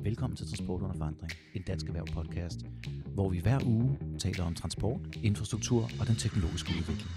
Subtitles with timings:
[0.00, 2.60] Velkommen til Transport under forandring, en dansk erhverv podcast,
[3.14, 7.10] hvor vi hver uge taler om transport, infrastruktur og den teknologiske udvikling.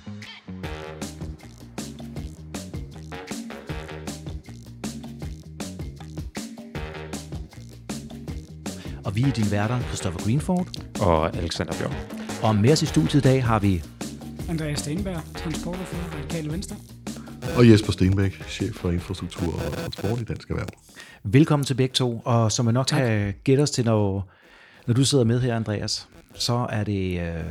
[9.05, 10.67] Og vi er dine værter, Christopher Greenford.
[11.01, 11.93] Og Alexander Bjørn.
[12.43, 13.83] Og med os i studiet i dag har vi...
[14.49, 16.75] Andreas Stenberg, transportordfører, Radikale Venstre.
[17.59, 20.67] Og Jesper Stenbæk, chef for infrastruktur og transport i Dansk Erhverv.
[21.23, 23.01] Velkommen til begge to, og som jeg nok tak.
[23.01, 24.31] kan gætte os til, når,
[24.87, 27.43] når du sidder med her, Andreas, så er det øh,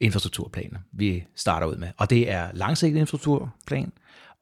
[0.00, 1.88] infrastrukturplanen, vi starter ud med.
[1.98, 3.92] Og det er langsigtet infrastrukturplan,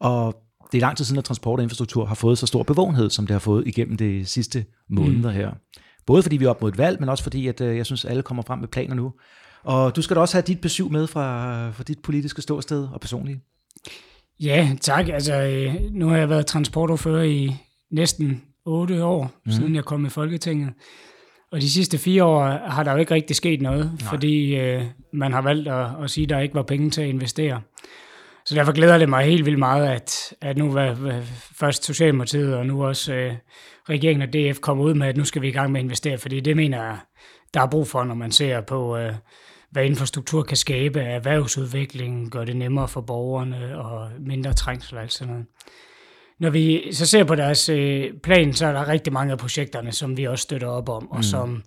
[0.01, 0.43] og
[0.73, 3.27] det er lang tid siden, at transport og infrastruktur har fået så stor bevågenhed, som
[3.27, 5.37] det har fået igennem de sidste måneder mm.
[5.37, 5.53] her.
[6.07, 8.05] Både fordi vi er op mod et valg, men også fordi, at øh, jeg synes,
[8.05, 9.13] alle kommer frem med planer nu.
[9.65, 13.01] Og du skal da også have dit besøg med fra, fra dit politiske ståsted og
[13.01, 13.41] personlige.
[14.41, 15.09] Ja, tak.
[15.09, 17.57] Altså, øh, nu har jeg været transportordfører i
[17.91, 19.53] næsten otte år, mm.
[19.53, 20.73] siden jeg kom i Folketinget.
[21.53, 24.11] Og de sidste fire år har der jo ikke rigtig sket noget, Nej.
[24.11, 27.09] fordi øh, man har valgt at, at sige, at der ikke var penge til at
[27.09, 27.61] investere.
[28.45, 31.21] Så derfor glæder det mig helt vildt meget, at, at nu var
[31.59, 33.35] først Socialdemokratiet og nu også øh,
[33.89, 36.19] regeringen og DF kommer ud med, at nu skal vi i gang med at investere,
[36.19, 36.97] fordi det mener jeg,
[37.55, 39.13] der er brug for, når man ser på, øh,
[39.71, 45.03] hvad infrastruktur kan skabe af erhvervsudvikling, gør det nemmere for borgerne og mindre trængsel og
[45.03, 45.47] alt sådan noget.
[46.39, 49.93] Når vi så ser på deres øh, plan, så er der rigtig mange af projekterne,
[49.93, 51.23] som vi også støtter op om, og mm.
[51.23, 51.63] som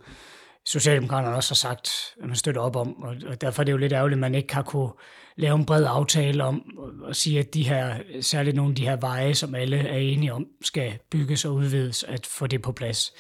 [0.66, 1.90] Socialdemokraterne også har sagt,
[2.22, 4.54] at man støtter op om, og derfor er det jo lidt ærgerligt, at man ikke
[4.54, 4.90] har kunne
[5.36, 6.64] lave en bred aftale om
[7.10, 10.34] at sige, at de her, særligt nogle af de her veje, som alle er enige
[10.34, 13.14] om, skal bygges og udvides, at få det på plads.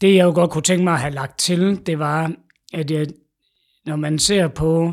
[0.00, 2.32] Det jeg jo godt kunne tænke mig at have lagt til, det var,
[2.72, 3.06] at jeg,
[3.88, 4.92] når man ser på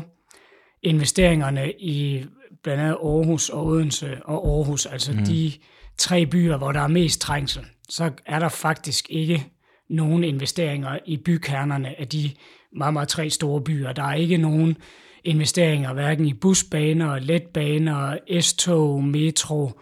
[0.82, 2.24] investeringerne i
[2.62, 5.24] blandt andet Aarhus og Odense og Aarhus, altså mm.
[5.24, 5.52] de
[5.98, 9.46] tre byer, hvor der er mest trængsel, så er der faktisk ikke
[9.90, 12.30] nogen investeringer i bykernerne af de
[12.76, 13.92] meget, meget tre store byer.
[13.92, 14.76] Der er ikke nogen
[15.24, 19.80] investeringer, hverken i busbaner, letbaner, S-tog, metro,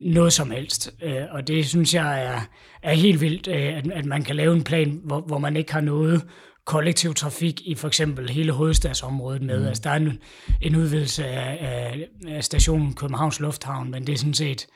[0.00, 0.94] noget som helst.
[1.02, 2.40] Øh, og det synes jeg er,
[2.82, 5.80] er helt vildt, øh, at, man kan lave en plan, hvor, hvor man ikke har
[5.80, 6.22] noget
[6.66, 9.60] kollektiv trafik i for eksempel hele hovedstadsområdet med.
[9.60, 9.66] Mm.
[9.66, 10.18] Altså, der er en,
[10.62, 14.66] en udvidelse af, af, af stationen Københavns Lufthavn, men det er sådan set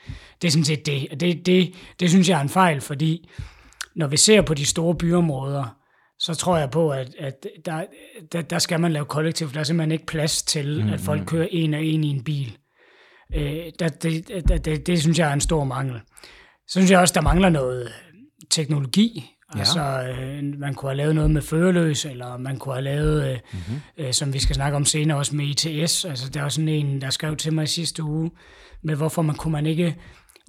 [0.41, 0.47] det.
[0.47, 1.19] Er sådan set det.
[1.19, 3.29] Det, det, det synes jeg er en fejl, fordi
[3.95, 5.75] når vi ser på de store byområder,
[6.19, 7.83] så tror jeg på, at, at der,
[8.31, 9.53] der, der skal man lave kollektivt.
[9.53, 12.23] Der er simpelthen ikke plads til, mm, at folk kører en og en i en
[12.23, 12.57] bil.
[13.35, 15.99] Øh, der, det, det, det, det synes jeg er en stor mangel.
[16.67, 17.91] Så synes jeg også, der mangler noget
[18.49, 19.38] teknologi.
[19.55, 19.59] Ja.
[19.59, 23.37] Altså, øh, man kunne have lavet noget med førerløs, eller man kunne have lavet, øh,
[23.53, 23.81] mm-hmm.
[23.97, 26.05] øh, som vi skal snakke om senere, også med ITS.
[26.05, 28.31] Altså, der er sådan en, der skrev til mig i sidste uge,
[28.81, 29.95] med hvorfor man kunne man ikke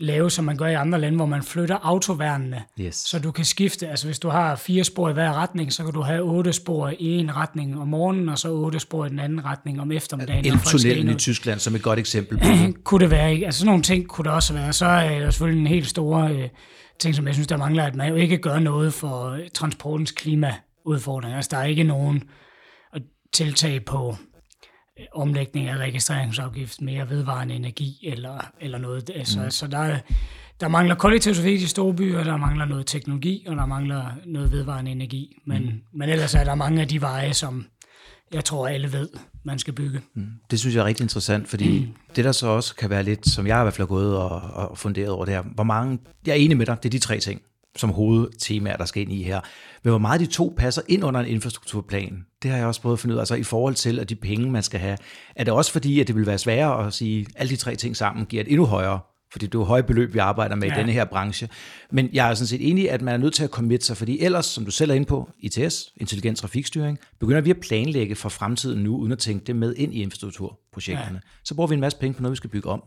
[0.01, 2.95] lave, som man gør i andre lande, hvor man flytter autoværnene, yes.
[2.95, 3.89] så du kan skifte.
[3.89, 6.93] Altså hvis du har fire spor i hver retning, så kan du have otte spor
[6.99, 10.47] i en retning om morgenen, og så otte spor i den anden retning om eftermiddagen.
[10.47, 12.45] Eltunnelen i Tyskland som et godt eksempel på
[12.85, 13.47] kunne det være, ikke?
[13.47, 14.73] Altså sådan nogle ting kunne det også være.
[14.73, 16.49] Så er der selvfølgelig en helt store øh,
[17.01, 21.37] ting, som jeg synes, der mangler, at man jo ikke gør noget for transportens klimaudfordringer.
[21.37, 22.23] Altså der er ikke nogen
[23.33, 24.17] tiltag på
[25.13, 29.11] omlægning af registreringsafgift, mere vedvarende energi eller, eller noget.
[29.15, 29.51] Altså, mm.
[29.51, 29.99] Så der,
[30.61, 34.53] der mangler kollektiv trafik i store byer, der mangler noget teknologi, og der mangler noget
[34.53, 35.37] vedvarende energi.
[35.47, 35.81] Men, mm.
[35.93, 37.67] men ellers er der mange af de veje, som
[38.35, 39.09] jeg tror alle ved,
[39.45, 40.01] man skal bygge.
[40.15, 40.27] Mm.
[40.51, 43.47] Det synes jeg er rigtig interessant, fordi det der så også kan være lidt, som
[43.47, 46.33] jeg i hvert fald har gået og, og funderet over det her, hvor mange, jeg
[46.33, 47.43] er enig med dig, det er de tre ting
[47.77, 49.41] som hovedtemaer, der skal ind i her.
[49.83, 52.97] Men hvor meget de to passer ind under en infrastrukturplan, det har jeg også prøvet
[52.97, 53.23] at finde ud af.
[53.23, 54.97] Altså i forhold til, at de penge, man skal have,
[55.37, 57.77] er det også fordi, at det vil være sværere at sige, at alle de tre
[57.77, 59.01] ting sammen giver et endnu højere
[59.33, 60.75] fordi det er jo høje beløb, vi arbejder med ja.
[60.75, 61.49] i denne her branche.
[61.91, 64.21] Men jeg er sådan set enig at man er nødt til at committe sig, fordi
[64.21, 68.29] ellers, som du selv er inde på, ITS, intelligent trafikstyring, begynder vi at planlægge for
[68.29, 71.21] fremtiden nu, uden at tænke det med ind i infrastrukturprojekterne.
[71.25, 71.29] Ja.
[71.45, 72.83] Så bruger vi en masse penge på noget, vi skal bygge om.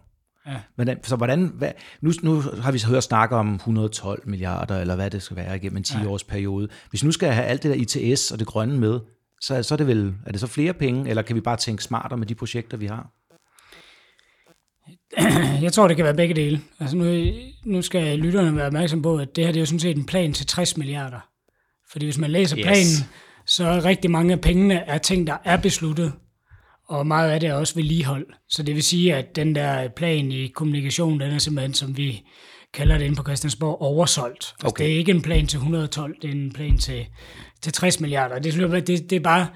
[0.48, 0.60] Ja.
[0.78, 1.72] Men, så hvordan, hvad,
[2.02, 5.78] nu, nu har vi hørt snakke om 112 milliarder, eller hvad det skal være igennem
[5.78, 6.32] en 10-års ja.
[6.32, 6.68] periode.
[6.90, 9.00] Hvis nu skal have alt det der ITS og det grønne med,
[9.42, 11.84] så, så er det vel, er det så flere penge, eller kan vi bare tænke
[11.84, 13.12] smartere med de projekter, vi har?
[15.64, 16.62] Jeg tror, det kan være begge dele.
[16.80, 17.34] Altså nu,
[17.66, 20.06] nu skal lytterne være opmærksom på, at det her det er jo sådan set en
[20.06, 21.20] plan til 60 milliarder.
[21.92, 22.66] Fordi hvis man læser yes.
[22.66, 23.10] planen,
[23.46, 26.14] så er rigtig mange af pengene er ting, der er besluttet
[26.88, 28.26] og meget af det er også vedligehold.
[28.50, 32.24] Så det vil sige, at den der plan i kommunikation, den er simpelthen, som vi
[32.74, 34.54] kalder det inde på Christiansborg, oversolgt.
[34.54, 34.84] Altså, okay.
[34.84, 37.06] det er ikke en plan til 112, det er en plan til,
[37.62, 38.40] til 60 milliarder.
[38.40, 39.48] Det, synes jeg, det, det er bare,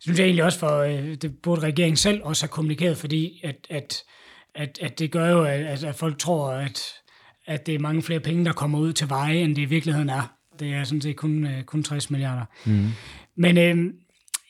[0.00, 3.56] synes jeg egentlig også for, øh, det burde regeringen selv også have kommunikeret, fordi at,
[3.70, 4.02] at
[4.54, 6.82] at, at det gør jo, at, at folk tror, at,
[7.46, 10.08] at det er mange flere penge, der kommer ud til veje, end det i virkeligheden
[10.08, 10.32] er.
[10.60, 12.44] Det er sådan set kun, øh, kun 60 milliarder.
[12.64, 12.88] Mm.
[13.36, 13.94] Men øh,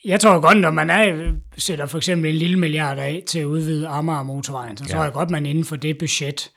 [0.05, 3.45] jeg tror godt, når man er, sætter for eksempel en lille milliard af til at
[3.45, 4.93] udvide Amager motorvejen, så ja.
[4.93, 6.51] tror jeg godt, man inden for det budget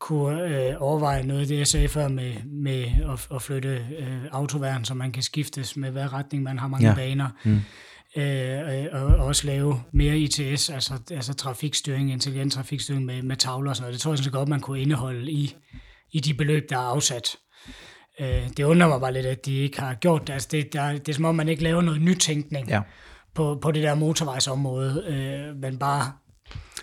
[0.00, 4.18] kunne øh, overveje noget af det, jeg sagde før med, med at, at flytte øh,
[4.32, 6.94] autoværn, så man kan skiftes med hvad retning man har mange ja.
[6.94, 7.28] baner.
[7.44, 7.60] Mm.
[8.16, 13.76] Øh, og også lave mere ITS, altså, altså trafikstyring, intelligent trafikstyring med, med tavler og
[13.76, 13.94] sådan noget.
[13.94, 15.56] Det tror jeg så godt, man kunne indeholde i,
[16.12, 17.36] i de beløb, der er afsat.
[18.20, 20.32] Øh, det undrer mig bare lidt, at de ikke har gjort det.
[20.32, 22.80] Altså det, der, det er som om, man ikke laver noget nytænkning ja.
[23.34, 26.12] på, på det der motorvejsområde, øh, men bare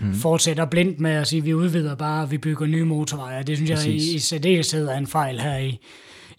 [0.02, 0.14] mm.
[0.14, 3.44] fortsætter blindt med at sige, at vi udvider bare, vi bygger nye motorveje.
[3.44, 3.86] Det synes Præcis.
[3.86, 5.80] jeg i, i særdeleshed er en fejl her i,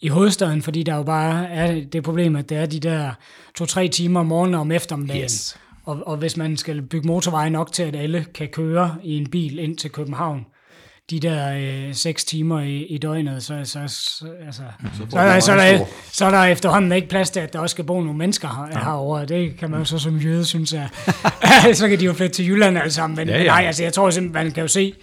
[0.01, 3.11] i hovedstaden, fordi der jo bare er det problem, at det er de der
[3.55, 5.23] to-tre timer om morgenen og om eftermiddagen.
[5.23, 5.59] Yes.
[5.85, 9.31] Og, og hvis man skal bygge motorveje nok til, at alle kan køre i en
[9.31, 10.47] bil ind til København,
[11.11, 14.63] de der øh, seks timer i, i døgnet, så, så, så, altså,
[14.97, 17.59] så, så, er, så, er der, så er der efterhånden ikke plads til, at der
[17.59, 18.85] også skal bo nogle mennesker her, ja.
[18.85, 19.27] herovre.
[19.27, 20.89] Det kan man jo så som jøde synes, at
[21.79, 23.17] så kan de jo flytte til Jylland alle sammen.
[23.17, 23.45] Men, ja, ja.
[23.45, 24.95] nej, altså, jeg tror simpelthen, man kan jo se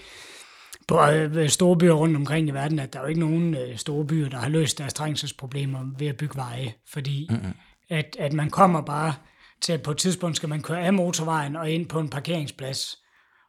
[0.87, 3.77] på øh, store byer rundt omkring i verden, at der er jo ikke nogen øh,
[3.77, 6.73] store byer, der har løst deres trængselsproblemer ved at bygge veje.
[6.93, 7.53] Fordi mm-hmm.
[7.89, 9.13] at, at man kommer bare
[9.61, 12.97] til, at på et tidspunkt skal man køre af motorvejen og ind på en parkeringsplads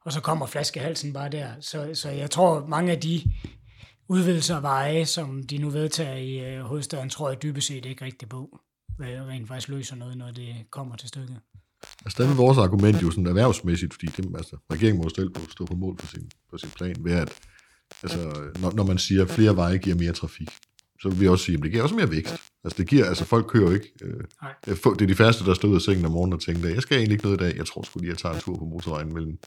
[0.04, 1.50] og så kommer flaskehalsen bare der.
[1.60, 3.22] Så, så jeg tror, mange af de
[4.08, 8.04] udvidelser af veje, som de nu vedtager i øh, hovedstaden, tror jeg dybest set ikke
[8.04, 8.58] rigtig på,
[8.96, 11.40] hvad rent faktisk løser noget, når det kommer til stykket.
[12.04, 15.66] Altså, der er vores argument jo sådan erhvervsmæssigt, fordi det, altså, regeringen må på, stå
[15.66, 17.32] på mål for sin, for sin plan, ved at
[18.02, 20.48] altså, når, når man siger, at flere veje giver mere trafik,
[21.02, 22.34] så vil vi også sige, at det giver også mere vækst.
[22.64, 23.92] Altså, det giver, altså folk kører jo ikke.
[24.02, 24.20] Øh,
[24.66, 26.96] det er de færreste, der stod ud af sengen om morgenen og tænkte, jeg skal
[26.96, 29.14] egentlig ikke noget i dag, jeg tror sgu lige, jeg tager en tur på motorvejen
[29.14, 29.38] mellem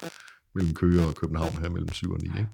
[0.58, 2.28] mellem Køge og København her mellem 7 og 9.
[2.28, 2.50] Ikke?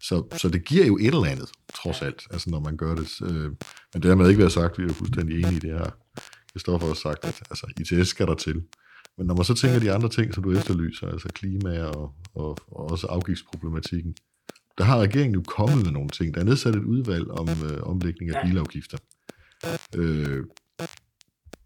[0.00, 3.08] Så, så det giver jo et eller andet, trods alt, altså når man gør det.
[3.22, 3.50] Øh,
[3.94, 5.90] men dermed ikke været sagt, vi er jo fuldstændig enige i det her.
[6.52, 8.62] Kristoffer har sagt, at altså, ITS skal der til.
[9.18, 12.58] Men når man så tænker de andre ting, som du efterlyser, altså klima og, og,
[12.68, 14.14] og også afgiftsproblematikken,
[14.78, 16.34] der har regeringen jo kommet med nogle ting.
[16.34, 18.98] Der er nedsat et udvalg om øh, omlægning af bilafgifter.
[19.96, 20.44] Øh,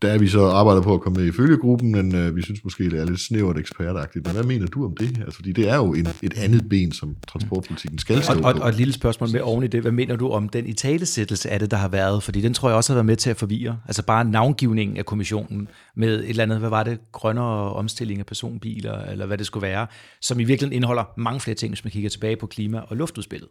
[0.05, 2.65] der er vi så arbejdet på at komme med i følgegruppen, men øh, vi synes
[2.65, 4.27] måske, det er lidt snævert ekspertagtigt.
[4.27, 5.19] Men hvad mener du om det?
[5.19, 8.61] Altså, fordi det er jo en, et andet ben, som transportpolitikken skal stå og, og,
[8.62, 9.81] og et lille spørgsmål med oven i det.
[9.81, 12.23] Hvad mener du om den italesættelse af det, der har været?
[12.23, 13.79] Fordi den tror jeg også har været med til at forvirre.
[13.87, 18.27] Altså bare navngivningen af kommissionen med et eller andet, hvad var det, grønnere omstilling af
[18.27, 19.87] personbiler, eller hvad det skulle være,
[20.21, 23.49] som i virkeligheden indeholder mange flere ting, hvis man kigger tilbage på klima- og luftudspillet.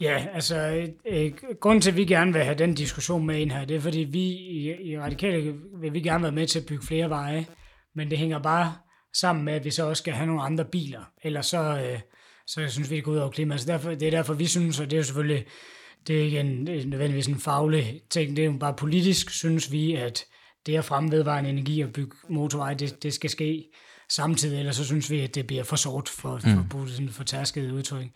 [0.00, 3.64] Ja, altså, øh, grunden til, at vi gerne vil have den diskussion med ind her,
[3.64, 6.86] det er, fordi vi i, i Radikale vil vi gerne være med til at bygge
[6.86, 7.46] flere veje,
[7.94, 8.74] men det hænger bare
[9.14, 12.00] sammen med, at vi så også skal have nogle andre biler, ellers så, øh,
[12.46, 13.60] så synes vi, det går ud over klimaet.
[13.60, 15.46] Så derfor, det er derfor, vi synes, og det er jo selvfølgelig,
[16.06, 19.94] det er ikke en, nødvendigvis en faglig ting, det er jo bare politisk, synes vi,
[19.94, 20.24] at
[20.66, 23.64] det at fremme vedvarende energi og bygge motorveje, det, det skal ske
[24.08, 26.70] samtidig, ellers så synes vi, at det bliver for sort for, for, mm.
[26.70, 28.06] for, for, for tærsket udtryk.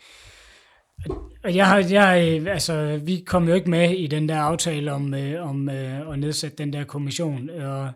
[1.44, 5.14] Og jeg har, jeg, altså, vi kom jo ikke med i den der aftale om,
[5.14, 7.50] øh, om øh, at nedsætte den der kommission.
[7.50, 7.90] Og,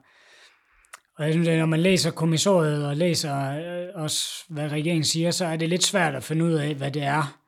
[1.18, 5.30] og jeg synes, at når man læser kommissoriet og læser øh, også, hvad regeringen siger,
[5.30, 7.38] så er det lidt svært at finde ud af, hvad det er,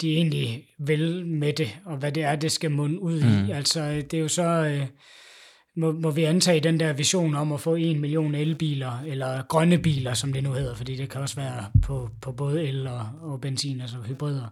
[0.00, 3.42] de egentlig vil med det, og hvad det er, det skal munde ud i.
[3.46, 3.50] Mm.
[3.50, 4.42] Altså, det er jo så...
[4.42, 4.86] Øh,
[5.76, 9.78] må, må vi antage den der vision om at få en million elbiler, eller grønne
[9.78, 13.08] biler, som det nu hedder, fordi det kan også være på, på både el og,
[13.22, 14.46] og benzin, altså hybrider.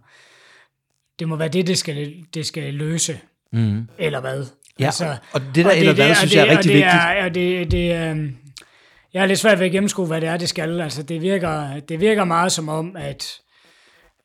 [1.19, 3.19] Det må være det, det skal, det skal løse,
[3.51, 3.87] mm.
[3.97, 4.45] eller hvad?
[4.79, 6.73] Ja, altså, og det der og eller det, hvad, det, synes det, jeg er rigtig
[6.73, 6.93] det vigtigt.
[6.93, 8.31] Er, det, det, øh,
[9.13, 10.81] jeg er lidt svært ved at gennemskue, hvad det er, det skal.
[10.81, 13.41] Altså, det virker, det virker meget som om, at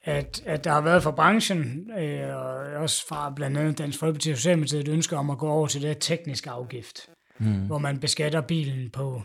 [0.05, 4.31] at, at der har været fra branchen, øh, og også fra blandt andet Dansk Folkeparti
[4.31, 7.67] og Socialdemokratiet, et ønske om at gå over til det tekniske afgift, mm.
[7.67, 9.23] hvor man beskatter bilen på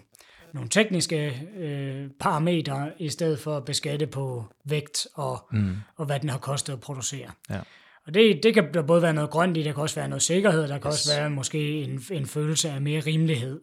[0.53, 5.75] nogle tekniske øh, parametre, i stedet for at beskatte på vægt og, mm.
[5.98, 7.32] og hvad den har kostet at producere.
[7.50, 7.60] Ja.
[8.08, 10.22] Og det, det kan der både være noget grønt i, der kan også være noget
[10.22, 10.96] sikkerhed, der kan yes.
[10.96, 13.62] også være måske en, en følelse af mere rimelighed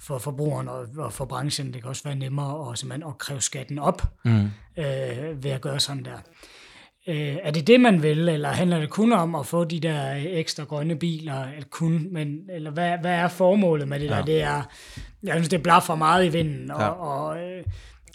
[0.00, 1.72] for forbrugeren og, og for branchen.
[1.72, 4.50] Det kan også være nemmere at, simpelthen at kræve skatten op mm.
[4.76, 6.18] øh, ved at gøre sådan der.
[7.08, 10.14] Øh, er det det, man vil, eller handler det kun om at få de der
[10.16, 14.16] ekstra grønne biler, eller kun, men, eller hvad, hvad er formålet med det ja.
[14.16, 14.24] der?
[14.24, 14.62] Det er,
[15.22, 16.88] jeg synes, det blaffer meget i vinden, og, ja.
[16.88, 17.64] og, øh,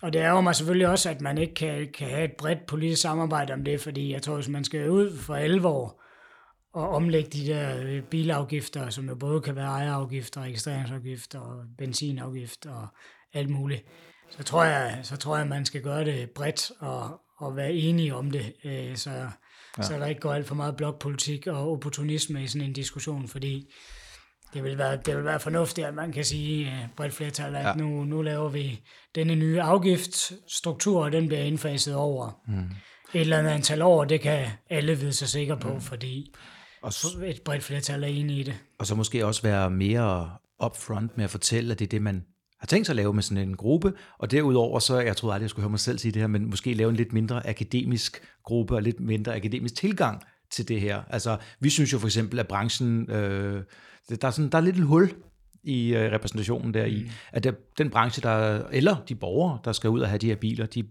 [0.02, 2.66] og det er jo mig selvfølgelig også, at man ikke kan, kan have et bredt
[2.66, 6.03] politisk samarbejde om det, fordi jeg tror, hvis man skal ud for alvor
[6.74, 12.72] og omlægge de der øh, bilafgifter, som jo både kan være ejerafgifter, registreringsafgifter og benzinafgifter
[12.72, 12.88] og
[13.34, 13.86] alt muligt,
[14.30, 18.16] så tror jeg, så tror jeg, man skal gøre det bredt og, og være enige
[18.16, 19.12] om det, øh, så,
[19.78, 19.84] ja.
[19.84, 23.74] så der ikke går alt for meget blokpolitik og opportunisme i sådan en diskussion, fordi
[24.54, 27.66] det vil være, det vil være fornuftigt, at man kan sige uh, bredt flertal, at
[27.66, 27.74] ja.
[27.74, 28.82] nu, nu laver vi
[29.16, 32.70] denne nye afgiftsstruktur, og den bliver indfaset over mm.
[33.14, 34.04] et eller andet antal år.
[34.04, 35.82] Det kan alle vide sig sikre på, mm.
[35.82, 36.34] fordi
[36.84, 38.60] og så, et bredt flertal er enige i det.
[38.80, 40.32] Og så måske også være mere
[40.66, 42.26] upfront med at fortælle, at det er det, man
[42.60, 45.44] har tænkt sig at lave med sådan en gruppe, og derudover så, jeg troede aldrig,
[45.44, 48.22] jeg skulle høre mig selv sige det her, men måske lave en lidt mindre akademisk
[48.44, 50.22] gruppe og lidt mindre akademisk tilgang
[50.52, 51.04] til det her.
[51.10, 53.64] Altså, vi synes jo for eksempel, at branchen, øh,
[54.10, 55.14] der, er sådan, der er lidt et hul
[55.64, 57.10] i øh, repræsentationen der i, mm.
[57.32, 60.36] at der, den branche, der, eller de borgere, der skal ud og have de her
[60.36, 60.84] biler, de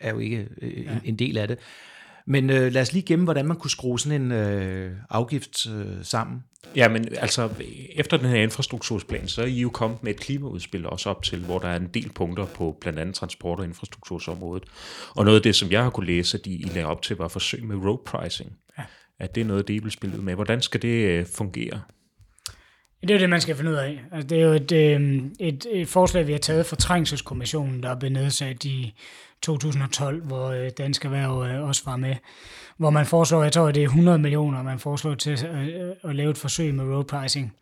[0.00, 0.92] er jo ikke øh, ja.
[0.92, 1.58] en, en del af det.
[2.26, 5.86] Men øh, lad os lige gemme, hvordan man kunne skrue sådan en øh, afgift øh,
[6.02, 6.42] sammen.
[6.76, 7.48] Ja, men altså,
[7.94, 11.44] efter den her infrastruktursplan, så er I jo kommet med et klimaudspil også op til,
[11.44, 14.64] hvor der er en del punkter på blandt andet transport- og infrastruktursområdet.
[15.16, 17.16] Og noget af det, som jeg har kunne læse, at I, I lagde op til,
[17.16, 18.52] var forsøg med road pricing.
[18.78, 18.84] Ja.
[19.18, 20.34] At det er noget, det I vil spille ud med.
[20.34, 21.80] Hvordan skal det øh, fungere?
[23.02, 24.00] Det er jo det, man skal finde ud af.
[24.12, 27.90] Altså, det er jo et, øh, et, et forslag, vi har taget fra Trængselskommissionen, der
[27.90, 28.94] er blevet nedsat i
[29.42, 32.14] 2012, hvor øh, Dansk Erhverv øh, også var med,
[32.76, 36.30] hvor man foreslår, jeg tror, det er 100 millioner, man foreslår til øh, at lave
[36.30, 37.52] et forsøg med road pricing.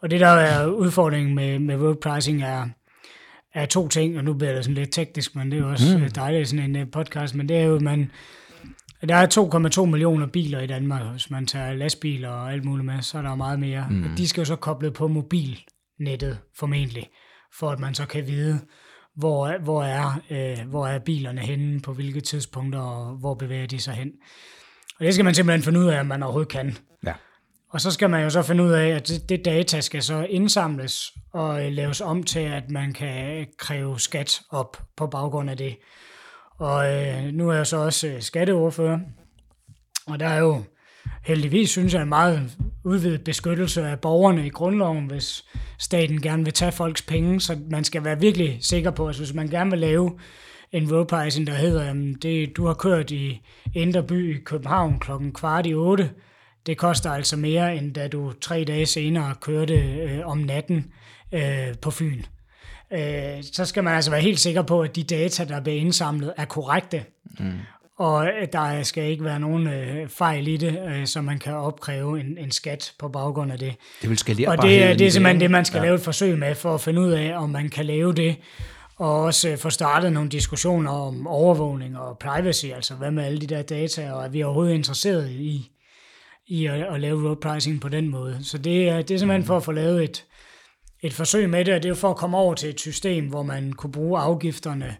[0.00, 2.68] Og det, der er udfordringen med, med road pricing, er,
[3.54, 6.10] er to ting, og nu bliver det sådan lidt teknisk, men det er også mm.
[6.10, 8.10] dejligt sådan en podcast, men det er jo, at man,
[9.06, 13.02] der er 2,2 millioner biler i Danmark, hvis man tager lastbiler og alt muligt med,
[13.02, 13.86] så er der meget mere.
[13.90, 14.02] Mm.
[14.04, 17.08] Og de skal jo så koble på mobilnettet formentlig,
[17.58, 18.60] for at man så kan vide,
[19.16, 23.80] hvor, hvor, er, øh, hvor er bilerne henne, på hvilke tidspunkter, og hvor bevæger de
[23.80, 24.10] sig hen.
[24.98, 26.76] Og det skal man simpelthen finde ud af, om man overhovedet kan.
[27.06, 27.12] Ja.
[27.70, 30.26] Og så skal man jo så finde ud af, at det, det data skal så
[30.30, 35.56] indsamles og øh, laves om til, at man kan kræve skat op på baggrund af
[35.56, 35.76] det.
[36.58, 38.98] Og øh, nu er jeg så også øh, skatteordfører,
[40.06, 40.62] og der er jo
[41.24, 45.44] heldigvis, synes jeg, en meget udvidet beskyttelse af borgerne i grundloven, hvis
[45.78, 49.34] staten gerne vil tage folks penge, så man skal være virkelig sikker på, at hvis
[49.34, 50.18] man gerne vil lave
[50.72, 53.40] en roadpricing, der hedder, jamen det, du har kørt i
[53.74, 56.10] Indre By i København klokken kvart i otte,
[56.66, 60.92] det koster altså mere, end da du tre dage senere kørte øh, om natten
[61.32, 62.22] øh, på Fyn.
[62.92, 66.32] Øh, så skal man altså være helt sikker på, at de data, der bliver indsamlet,
[66.36, 67.04] er korrekte.
[67.38, 67.52] Mm
[67.98, 72.20] og der skal ikke være nogen øh, fejl i det, øh, så man kan opkræve
[72.20, 73.74] en, en skat på baggrund af det.
[74.02, 75.84] Det vil skalere Og det, det er simpelthen det, man skal ja.
[75.84, 78.36] lave et forsøg med, for at finde ud af, om man kan lave det,
[78.96, 83.40] og også øh, få startet nogle diskussioner om overvågning og privacy, altså hvad med alle
[83.40, 85.70] de der data, og er vi overhovedet interesseret i,
[86.46, 88.38] i at, at lave road pricing på den måde.
[88.42, 90.24] Så det, er, det er simpelthen for at få lavet et,
[91.02, 93.28] et forsøg med det, og det er jo for at komme over til et system,
[93.28, 94.96] hvor man kunne bruge afgifterne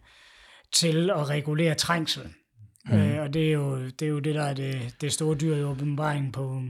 [0.72, 2.22] til at regulere trængsel.
[2.84, 2.98] Mm.
[2.98, 5.56] Øh, og det er, jo, det er jo det, der er det, det store dyr
[5.56, 6.62] i åbenbaringen på,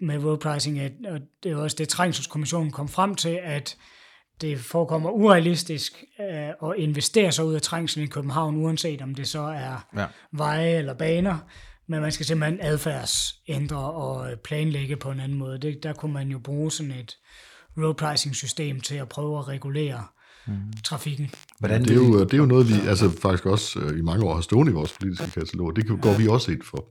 [0.00, 3.76] med road pricing, at, og det er også det, Trængselskommissionen kom frem til, at
[4.40, 9.28] det forekommer urealistisk øh, at investere sig ud af trængsel i København, uanset om det
[9.28, 10.06] så er ja.
[10.32, 11.38] veje eller baner,
[11.86, 15.58] men man skal simpelthen adfærdsændre og planlægge på en anden måde.
[15.58, 17.16] Det, der kunne man jo bruge sådan et
[17.78, 20.04] road pricing system til at prøve at regulere
[20.46, 20.54] mm.
[20.84, 21.30] trafikken.
[21.58, 24.24] Hvordan det, er jo, det er jo noget, vi altså, faktisk også øh, i mange
[24.24, 25.76] år har stående i vores politiske katalog.
[25.76, 26.84] Det går vi også ind for.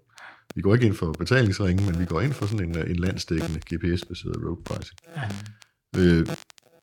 [0.56, 3.60] Vi går ikke ind for betalingsringen, men vi går ind for sådan en, en landsdækkende
[3.74, 5.00] GPS-baseret road pricing.
[5.16, 5.30] Ja.
[5.98, 6.28] Øh,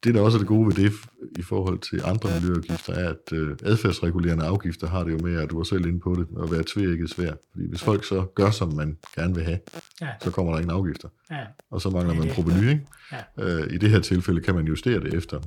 [0.04, 0.92] det, der også er det gode ved det
[1.38, 5.50] i forhold til andre miljøafgifter, er, at øh, adfærdsregulerende afgifter har det jo med, at
[5.50, 7.36] du er selv inde på det, at være tvækket svært.
[7.52, 9.58] Fordi hvis folk så gør, som man gerne vil have,
[10.00, 10.08] ja.
[10.22, 11.08] så kommer der ingen afgifter.
[11.30, 11.40] Ja.
[11.70, 12.68] Og så mangler man proveny.
[12.68, 12.86] Ikke?
[13.12, 13.44] Ja.
[13.44, 15.40] Øh, I det her tilfælde kan man justere det efter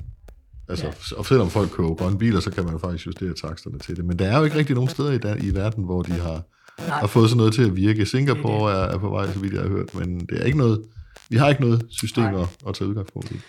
[0.69, 1.17] Altså, ja.
[1.17, 4.05] Og selvom folk køber grønne biler, så kan man jo faktisk justere taksterne til det.
[4.05, 6.41] Men der er jo ikke rigtig nogen steder i, der, i verden, hvor de har,
[6.77, 8.05] har fået sådan noget til at virke.
[8.05, 10.83] Singapore er, er på vej, så vidt jeg har hørt, men det er ikke noget,
[11.29, 13.39] vi har ikke noget system at, at tage udgangspunkt i.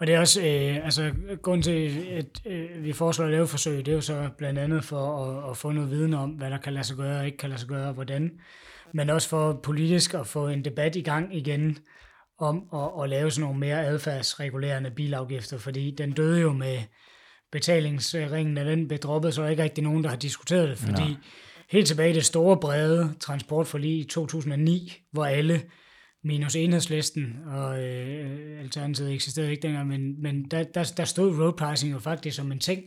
[0.00, 3.78] Og det er også, øh, altså, grund til, at øh, vi foreslår at lave forsøg,
[3.78, 6.58] det er jo så blandt andet for at, at få noget viden om, hvad der
[6.58, 8.30] kan lade sig gøre og ikke kan lade sig gøre, og hvordan.
[8.94, 11.78] Men også for politisk at få en debat i gang igen,
[12.38, 16.78] om at, at lave sådan nogle mere adfærdsregulerende bilafgifter, fordi den døde jo med
[17.52, 20.78] betalingsringen, da den blev droppet, så er der ikke rigtig nogen, der har diskuteret det,
[20.78, 21.16] fordi ja.
[21.70, 25.62] helt tilbage i det store brede transportforlig i 2009, hvor alle
[26.24, 31.52] minus enhedslisten, og øh, alternativet eksisterede ikke dengang, men, men der, der, der stod road
[31.52, 32.82] pricing jo faktisk som en ting,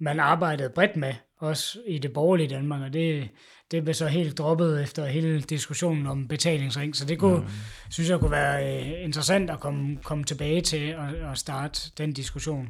[0.00, 3.28] man arbejdede bredt med, også i det borgerlige Danmark, og det,
[3.70, 7.46] det blev så helt droppet efter hele diskussionen om betalingsring, så det kunne, mm.
[7.90, 12.12] synes jeg kunne være øh, interessant at komme, komme tilbage til og, og starte den
[12.12, 12.68] diskussion.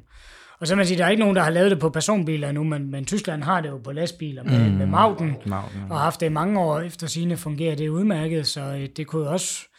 [0.61, 2.64] Og så man sige, der er ikke nogen, der har lavet det på personbiler nu,
[2.64, 4.76] men, men Tyskland har det jo på lastbiler med, mm.
[4.76, 8.46] med Mauten, Mauten, og har haft det i mange år efter sine fungerer det udmærket,
[8.46, 9.72] så øh, det kunne også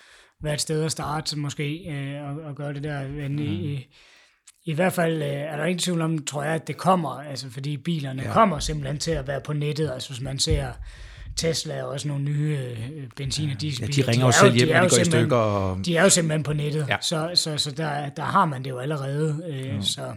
[0.43, 3.07] være et sted at starte måske øh, og, og gøre det der.
[3.07, 3.41] Men mm.
[3.41, 3.87] i,
[4.65, 7.49] i hvert fald øh, er der ikke tvivl om, tror jeg, at det kommer, altså
[7.49, 8.33] fordi bilerne ja.
[8.33, 10.71] kommer simpelthen til at være på nettet, altså hvis man ser
[11.37, 13.97] Tesla og også nogle nye øh, benzin- og dieselbiler.
[13.97, 15.37] Ja, de ringer jo selv hjem, når de går i stykker.
[15.37, 15.85] Og...
[15.85, 16.97] De er jo simpelthen på nettet, ja.
[17.01, 19.43] så, så, så der, der har man det jo allerede.
[19.49, 19.81] Øh, mm.
[19.81, 20.13] så,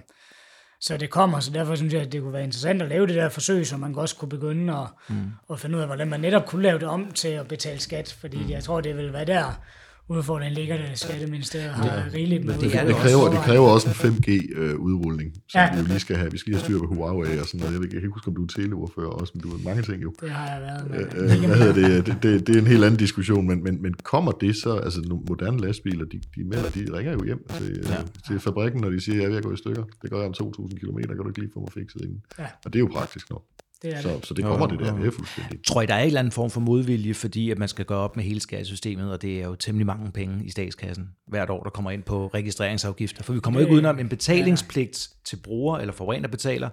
[0.80, 3.14] så det kommer, så derfor synes jeg, at det kunne være interessant at lave det
[3.14, 5.30] der forsøg, så man også kunne begynde at, mm.
[5.50, 8.16] at finde ud af, hvordan man netop kunne lave det om til at betale skat,
[8.20, 8.50] fordi mm.
[8.50, 9.60] jeg tror, det vil være der,
[10.08, 13.94] udfordringen ligger det, Skatteministeriet har ja, rigeligt med det, det, kræver, det kræver også en
[13.94, 15.72] 5G-udrulling, øh, som ja.
[15.74, 16.30] vi jo lige skal have.
[16.32, 17.72] Vi skal lige have styr på Huawei og sådan noget.
[17.72, 19.82] Jeg, ved, jeg kan ikke huske, om du er teleordfører også, men du er mange
[19.82, 20.12] ting jo.
[20.20, 20.90] Det har jeg været.
[20.90, 22.06] Men, øh, øh hvad hedder det?
[22.06, 22.46] Det, det?
[22.46, 26.04] Det er en helt anden diskussion, men, men, men kommer det så, altså moderne lastbiler,
[26.04, 27.96] de, de, melder, de ringer jo hjem til, ja.
[28.26, 29.84] til fabrikken, når de siger, at jeg er ved at gå i stykker.
[30.02, 32.22] Det går om 2.000 km, kan du ikke lige få mig fikset inden.
[32.38, 32.46] Ja.
[32.64, 33.42] Og det er jo praktisk nok.
[33.82, 34.26] Det er så, det.
[34.26, 35.64] så det kommer jo, det der, det er fuldstændig.
[35.66, 37.98] Tror I, der er en eller anden form for modvilje, fordi at man skal gøre
[37.98, 41.62] op med hele skattesystemet, og det er jo temmelig mange penge i statskassen hvert år,
[41.62, 43.22] der kommer ind på registreringsafgifter.
[43.22, 45.16] For vi kommer ikke udenom en betalingspligt ja.
[45.24, 46.68] til bruger eller forurener betaler.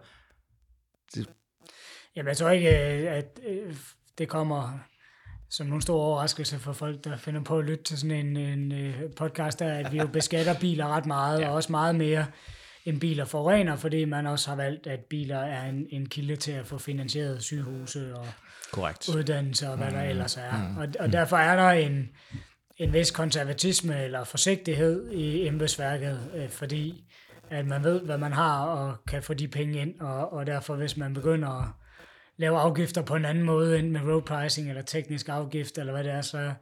[1.16, 1.30] Det...
[2.16, 3.76] Jamen, jeg tror ikke, at øh,
[4.18, 4.80] det kommer
[5.50, 8.72] som nogle store overraskelse for folk, der finder på at lytte til sådan en, en
[8.72, 11.50] øh, podcast, der, at vi jo beskatter biler ret meget, ja.
[11.50, 12.26] og også meget mere
[12.86, 16.52] end biler forurener, fordi man også har valgt, at biler er en, en kilde til
[16.52, 18.28] at få finansieret sygehuse og
[18.72, 19.10] Korrekt.
[19.16, 20.10] uddannelse og hvad der mm.
[20.10, 20.70] ellers er.
[20.70, 20.78] Mm.
[20.78, 22.10] Og, og derfor er der en,
[22.78, 27.04] en vis konservatisme eller forsigtighed i embedsværket, øh, fordi
[27.50, 30.76] at man ved, hvad man har og kan få de penge ind, og, og derfor
[30.76, 31.68] hvis man begynder at
[32.38, 36.04] lave afgifter på en anden måde end med road pricing eller teknisk afgift eller hvad
[36.04, 36.54] det er, så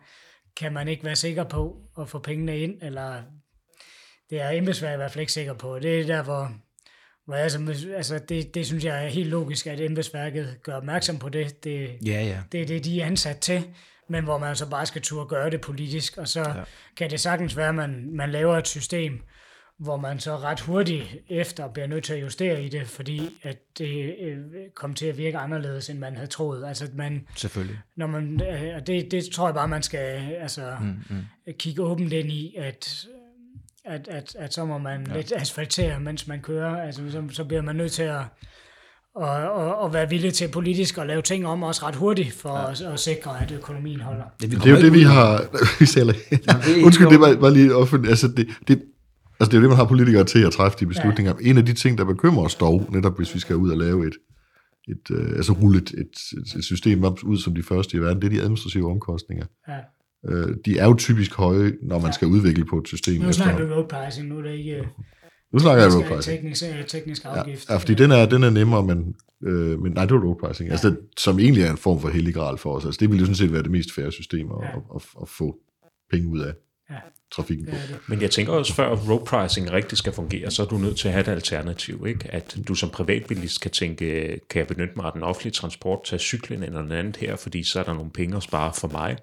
[0.58, 3.22] kan man ikke være sikker på at få pengene ind, eller
[4.32, 5.80] det er embedsværket i hvert fald ikke sikker på.
[5.80, 6.52] Det er der, hvor,
[7.26, 11.20] hvor jeg, altså, altså det, det synes jeg er helt logisk, at embedsværket gør opmærksom
[11.20, 11.64] på det.
[11.64, 12.38] Det, ja, ja.
[12.52, 13.64] det er det, de er ansat til,
[14.10, 16.64] men hvor man så bare skal turde gøre det politisk, og så ja.
[16.98, 19.22] kan det sagtens være, at man, man laver et system,
[19.80, 23.58] hvor man så ret hurtigt efter bliver nødt til at justere i det, fordi at
[23.78, 24.38] det øh,
[24.76, 26.66] kom til at virke anderledes, end man havde troet.
[26.68, 27.80] Altså, at man, Selvfølgelig.
[27.96, 31.54] Når man, øh, og det, det tror jeg bare, man skal altså, mm, mm.
[31.60, 33.06] kigge åbent ind i, at
[33.86, 35.16] at, at, at så må man ja.
[35.16, 36.82] lidt asfaltere, mens man kører.
[36.82, 38.22] Altså, så, så bliver man nødt til at,
[39.16, 42.58] og, og, og være villig til politisk at lave ting om også ret hurtigt, for
[42.58, 42.72] ja.
[42.72, 44.24] at, at sikre, at økonomien holder.
[44.42, 45.44] Det, det er jo det, vi har...
[45.80, 48.10] Vi sælger, ja, undskyld, det var, var lige offentligt.
[48.10, 48.82] Altså, det, det,
[49.40, 51.34] altså, det er jo det, man har politikere til at træffe de beslutninger.
[51.42, 51.50] Ja.
[51.50, 54.08] En af de ting, der bekymrer os dog, netop hvis vi skal ud og lave
[54.08, 54.14] et,
[54.88, 58.22] et, øh, altså rulle et, et, et system op ud som de første i verden,
[58.22, 59.46] det er de administrative omkostninger.
[59.68, 59.78] Ja.
[60.30, 62.12] Øh, de er jo typisk høje, når man ja.
[62.12, 63.22] skal udvikle på et system.
[63.22, 64.88] Nu snakker vi road pricing, nu er det ikke...
[65.54, 66.38] Nu snakker jeg road pricing.
[66.38, 67.70] Teknisk, øh, teknisk afgift.
[67.70, 70.36] Ja, ja fordi den er, den er nemmere, men, øh, men nej, det er road
[70.36, 70.68] pricing.
[70.68, 70.72] Ja.
[70.72, 72.86] Altså, det, som egentlig er en form for hellig gral for os.
[72.86, 74.68] Altså, det ville jo sådan set være det mest færre system at, ja.
[74.68, 75.56] at, at, at få
[76.12, 76.54] penge ud af
[76.92, 76.98] ja.
[77.36, 77.72] trafikken på.
[77.72, 80.98] Ja, Men jeg tænker også, før road pricing rigtig skal fungere, så er du nødt
[80.98, 82.06] til at have et alternativ.
[82.08, 82.32] Ikke?
[82.32, 86.20] At du som privatbilist kan tænke, kan jeg benytte mig af den offentlige transport, tage
[86.20, 89.18] cyklen eller noget andet her, fordi så er der nogle penge at spare for mig.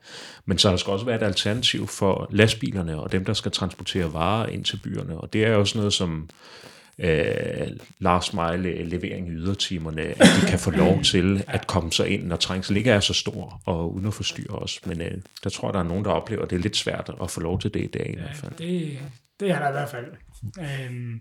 [0.47, 4.47] Men så skal også være et alternativ for lastbilerne og dem, der skal transportere varer
[4.47, 5.19] ind til byerne.
[5.19, 6.29] Og det er også noget, som
[6.99, 12.09] øh, last mile levering i ydertimerne, at de kan få lov til at komme sig
[12.09, 14.81] ind, når trængsel ikke er så stor, og uden at forstyrre os.
[14.87, 15.13] Men øh,
[15.45, 17.41] der tror jeg, der er nogen, der oplever, at det er lidt svært at få
[17.41, 18.11] lov til det i dag.
[18.11, 18.53] I ja, hvert fald.
[18.59, 18.99] Det,
[19.41, 20.07] det er der i hvert fald.
[20.61, 21.21] Øhm,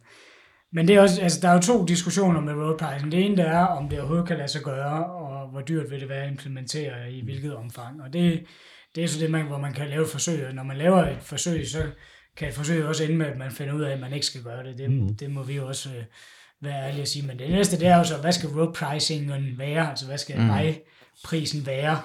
[0.73, 3.11] men det er også, altså, der er jo to diskussioner med road pricing.
[3.11, 5.99] Det ene der er, om det overhovedet kan lade sig gøre, og hvor dyrt vil
[5.99, 8.01] det være at implementere i hvilket omfang.
[8.01, 8.43] Og det,
[8.95, 10.47] det er så det, man, hvor man kan lave forsøg.
[10.47, 11.83] Og når man laver et forsøg, så
[12.37, 14.63] kan forsøge også ende med, at man finder ud af, at man ikke skal gøre
[14.63, 14.77] det.
[14.77, 15.15] Det, mm.
[15.15, 16.03] det må vi jo også øh,
[16.61, 17.27] være ærlige at sige.
[17.27, 19.89] Men det næste, det er jo så, hvad skal road pricingen være?
[19.89, 20.47] Altså, hvad skal mm.
[20.47, 22.01] vejprisen være?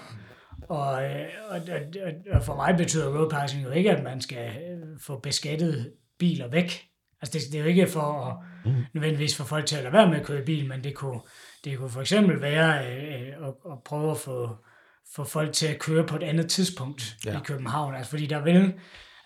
[0.69, 4.47] Og, øh, og, og, og for mig betyder road pricing jo ikke, at man skal
[4.47, 6.85] øh, få beskattet biler væk.
[7.23, 8.85] Altså, det, det er jo ikke for at, mm.
[8.95, 11.21] nødvendigvis for folk til at lade være med at køre bil, men det kunne,
[11.65, 14.57] det kunne for eksempel være øh, at, at prøve at få,
[15.15, 17.39] få folk til at køre på et andet tidspunkt ja.
[17.39, 17.95] i København.
[17.95, 18.75] Altså, fordi der vil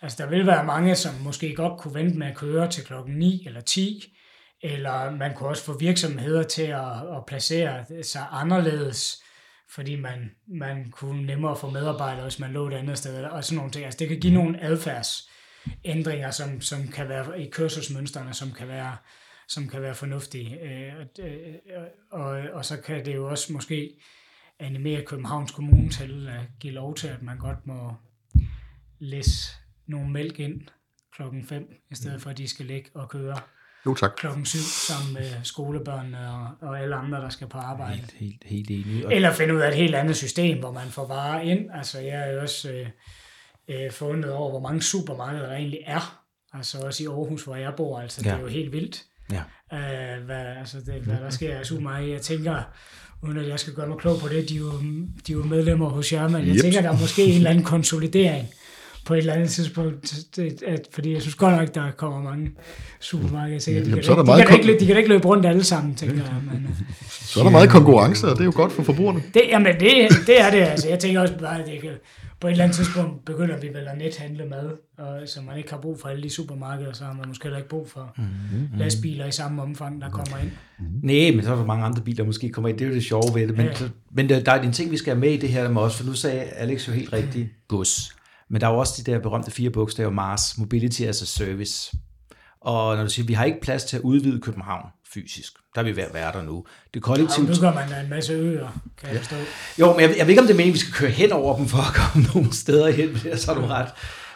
[0.02, 3.14] Altså, der vil være mange, som måske godt kunne vente med at køre til klokken
[3.18, 4.16] 9 eller 10,
[4.62, 9.22] eller man kunne også få virksomheder til at, at placere sig anderledes,
[9.70, 13.56] fordi man, man kunne nemmere få medarbejdere, hvis man lå et andet sted, og sådan
[13.56, 13.84] nogle ting.
[13.84, 18.96] Altså, det kan give nogle adfærdsændringer, som, som kan være i kørselsmønstrene, som kan være,
[19.48, 20.60] som kan være fornuftige.
[20.60, 20.92] Øh,
[22.10, 23.90] og, øh, og så kan det jo også måske
[24.58, 27.94] animere Københavns Kommune til at give lov til, at man godt må
[28.98, 30.60] læse nogle mælk ind
[31.16, 32.20] klokken 5, i stedet mm.
[32.20, 33.38] for at de skal ligge og køre
[33.86, 34.10] Jo, tak.
[34.16, 37.96] klokken syv sammen med skolebørnene og, og alle andre, der skal på arbejde.
[37.96, 39.06] Helt, helt, helt enig.
[39.06, 41.60] Og, Eller finde ud af et helt andet system, hvor man får varer ind.
[41.74, 42.86] Altså, jeg er jo også øh,
[43.68, 46.22] øh, fundet over, hvor mange supermarkeder der egentlig er.
[46.52, 48.00] Altså også i Aarhus, hvor jeg bor.
[48.00, 48.30] Altså, ja.
[48.30, 49.42] Det er jo helt vildt, ja.
[49.72, 52.12] øh, hvad, altså det, hvad der sker i supermarkedet.
[52.12, 52.62] Jeg tænker,
[53.22, 54.72] uden at jeg skal gøre mig klog på det, de er jo,
[55.26, 56.62] de er jo medlemmer hos jer, men jeg Jeps.
[56.62, 58.48] tænker, der er måske en eller anden konsolidering
[59.06, 62.50] på et eller andet tidspunkt, det, at, fordi jeg synes godt nok, der kommer mange
[63.00, 63.58] supermarkeder.
[63.58, 65.08] Så de, kan, så er der ikke- de, meget kan ikke, de kan da ikke
[65.08, 66.34] løbe rundt alle sammen, tænker jeg.
[66.52, 66.70] Men, øh,
[67.32, 69.22] Så er der meget konkurrence, og det er jo godt for forbrugerne.
[69.34, 70.58] det, jamen, det, det er det.
[70.60, 71.90] Altså, jeg tænker også bare, at det kan,
[72.40, 75.70] på et eller andet tidspunkt begynder vi vel at nethandle mad, og, så man ikke
[75.70, 78.78] har brug for alle de supermarkeder, så har man måske heller ikke brug for mm-hmm.
[78.78, 80.50] lastbiler i samme omfang, der kommer ind.
[81.02, 82.78] Nej, men så er der mange andre biler, der måske kommer ind.
[82.78, 83.56] Det er jo det sjove ved det.
[83.56, 83.72] Men, Ja.
[84.10, 85.96] men der, der er en ting, vi skal have med i det her med os,
[85.96, 88.16] for nu sagde Alex jo helt rigtigt, bus.
[88.50, 91.96] Men der er jo også de der berømte fire bogstaver, MARS, Mobility as a Service.
[92.60, 95.84] Og når du siger, vi har ikke plads til at udvide København fysisk, der er
[95.84, 96.64] vi ved at være der nu.
[96.94, 97.48] Det Og kollektivt...
[97.48, 99.36] nu gør man da en masse øer, kan jeg forstå.
[99.78, 101.56] Jo, men jeg, jeg ved ikke, om det er meningen, vi skal køre hen over
[101.56, 103.88] dem for at komme nogle steder hen, men det så har du ret.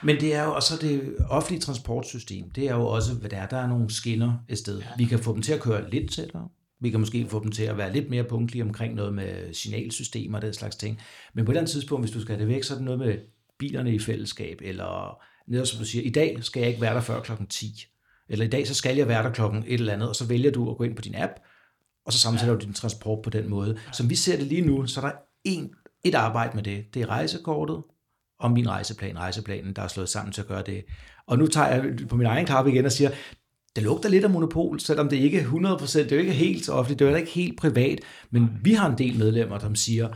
[0.02, 2.50] Men det er jo også det offentlige transportsystem.
[2.50, 3.46] Det er jo også, hvad det er.
[3.46, 4.82] Der er nogle skinner et sted.
[4.96, 6.48] Vi kan få dem til at køre lidt tættere.
[6.80, 10.38] Vi kan måske få dem til at være lidt mere punktlige omkring noget med signalsystemer
[10.38, 10.98] og den slags ting.
[11.34, 12.84] Men på et eller andet tidspunkt, hvis du skal have det væk, så er det
[12.84, 13.16] noget med
[13.60, 17.00] bilerne i fællesskab, eller netop som du siger, i dag skal jeg ikke være der
[17.00, 17.86] før klokken 10.
[18.28, 20.50] Eller i dag så skal jeg være der klokken et eller andet, og så vælger
[20.50, 21.32] du at gå ind på din app,
[22.06, 23.78] og så sammensætter du din transport på den måde.
[23.92, 25.12] Som vi ser det lige nu, så er der
[25.44, 25.70] en,
[26.04, 26.84] et arbejde med det.
[26.94, 27.82] Det er rejsekortet
[28.40, 30.84] og min rejseplan, rejseplanen, der er slået sammen til at gøre det.
[31.26, 33.10] Og nu tager jeg på min egen kappe igen og siger,
[33.76, 36.68] det lugter lidt af monopol, selvom det ikke er 100%, det er jo ikke helt
[36.68, 37.98] offentligt, det er jo ikke helt privat,
[38.30, 40.08] men vi har en del medlemmer, som siger,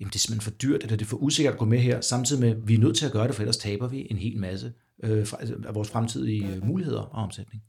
[0.00, 2.00] jamen det er simpelthen for dyrt, eller det er for usikkert at gå med her,
[2.00, 4.16] samtidig med, at vi er nødt til at gøre det, for ellers taber vi en
[4.16, 7.62] hel masse øh, altså, af vores fremtidige øh, muligheder og omsætning.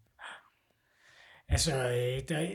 [1.50, 2.48] Altså, øh, der,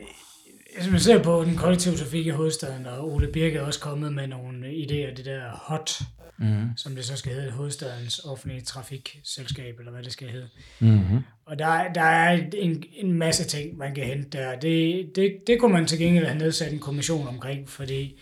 [0.75, 4.13] hvis man ser på den kollektive trafik i hovedstaden, og Ole Birke er også kommet
[4.13, 6.01] med nogle idéer, det der HOT,
[6.37, 6.69] mm.
[6.77, 10.49] som det så skal hedde, hovedstadens offentlige trafikselskab, eller hvad det skal hedde.
[10.79, 11.19] Mm-hmm.
[11.45, 14.59] Og der, der er en, en masse ting, man kan hente der.
[14.59, 18.19] Det, det, det kunne man til gengæld have nedsat en kommission omkring, fordi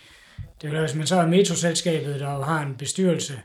[0.70, 3.40] det er, jo, hvis man så er metroselskabet, der har en bestyrelse,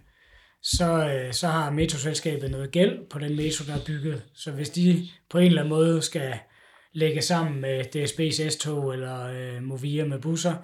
[0.64, 4.24] så, øh, så har metroselskabet noget gæld på den metro, der er bygget.
[4.36, 6.34] Så hvis de på en eller anden måde skal
[6.94, 10.56] lægge sammen med DSB's S-tog eller øh, Movia med busser,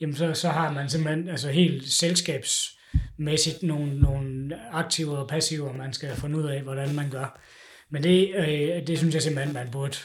[0.00, 5.92] jamen så, så har man simpelthen altså helt selskabsmæssigt nogle, nogle aktiver og passiver, man
[5.92, 7.40] skal finde ud af, hvordan man gør.
[7.90, 9.96] Men det, øh, det synes jeg simpelthen, man burde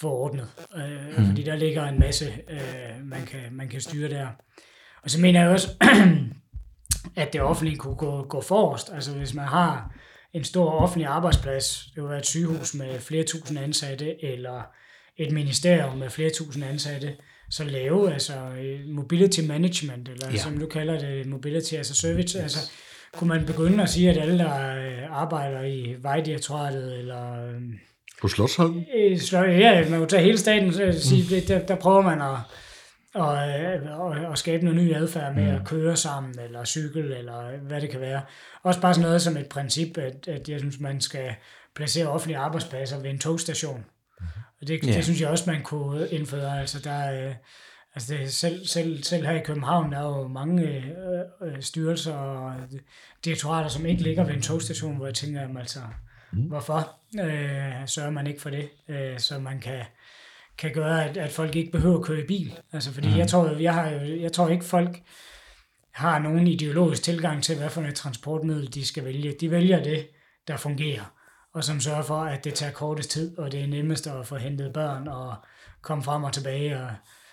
[0.00, 1.26] få ordnet, øh, mm.
[1.26, 4.26] fordi der ligger en masse, øh, man, kan, man kan styre der.
[5.06, 5.68] Og så mener jeg også,
[7.22, 8.90] at det offentlige kunne gå, gå forrest.
[8.94, 9.90] Altså hvis man har
[10.32, 14.62] en stor offentlig arbejdsplads, det kunne være et sygehus med flere tusind ansatte, eller
[15.16, 17.12] et ministerium med flere tusind ansatte,
[17.50, 18.32] så lave altså
[18.86, 20.36] mobility management, eller Ja.
[20.36, 22.70] som du kalder det, mobility as a service, altså
[23.16, 27.60] kunne man begynde at sige, at alle, der øh, arbejder i Vejdirektoratet, eller øh,
[28.20, 28.84] På Slottsholmen?
[28.96, 29.18] Øh,
[29.60, 32.36] Ja, man kunne tage hele staten og sige, det, der, der prøver man at,
[33.16, 33.80] at,
[34.24, 37.90] at, at skabe noget ny adfærd med at køre sammen, eller cykle, eller hvad det
[37.90, 38.22] kan være.
[38.62, 41.34] Også bare sådan noget som et princip, at, at jeg synes, man skal
[41.74, 43.84] placere offentlige arbejdspladser ved en togstation.
[44.60, 44.92] Og det, Ja.
[44.92, 46.60] det synes jeg også, man kunne indføre.
[46.60, 47.34] Altså, der, er, øh,
[47.94, 50.84] altså det, selv, selv, selv her i København, der er jo mange øh,
[51.42, 52.54] øh, styrelser og
[53.24, 55.78] direktorater, som ikke ligger ved en togstation, hvor jeg tænker, jamen, altså,
[56.32, 59.80] hvorfor øh, sørger man ikke for det, øh, så man kan,
[60.58, 62.58] kan gøre, at, at folk ikke behøver at køre i bil.
[62.72, 63.16] Altså, fordi mm.
[63.16, 63.86] jeg, tror, jeg, har,
[64.20, 65.00] jeg tror ikke, folk
[65.92, 69.34] har nogen ideologisk tilgang til, hvad for et transportmiddel de skal vælge.
[69.40, 70.06] De vælger det,
[70.48, 71.12] der fungerer,
[71.54, 74.36] og som sørger for, at det tager kortest tid, og det er nemmest at få
[74.36, 75.34] hentet børn og
[75.82, 76.80] komme frem og tilbage.
[76.80, 76.90] Og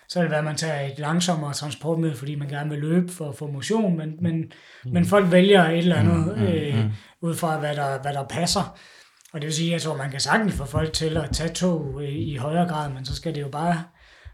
[0.10, 3.30] så er det at man tager et langsommere transportmiddel, fordi man gerne vil løbe for
[3.30, 4.52] at få motion, men, men,
[4.86, 4.92] mm.
[4.92, 6.86] men folk vælger et eller andet øh,
[7.22, 8.78] ud fra, hvad der, hvad der passer.
[9.34, 11.50] Og det vil sige, at jeg tror, man kan sagtens få folk til at tage
[11.54, 13.84] tog øh, i højere grad, men så skal det jo bare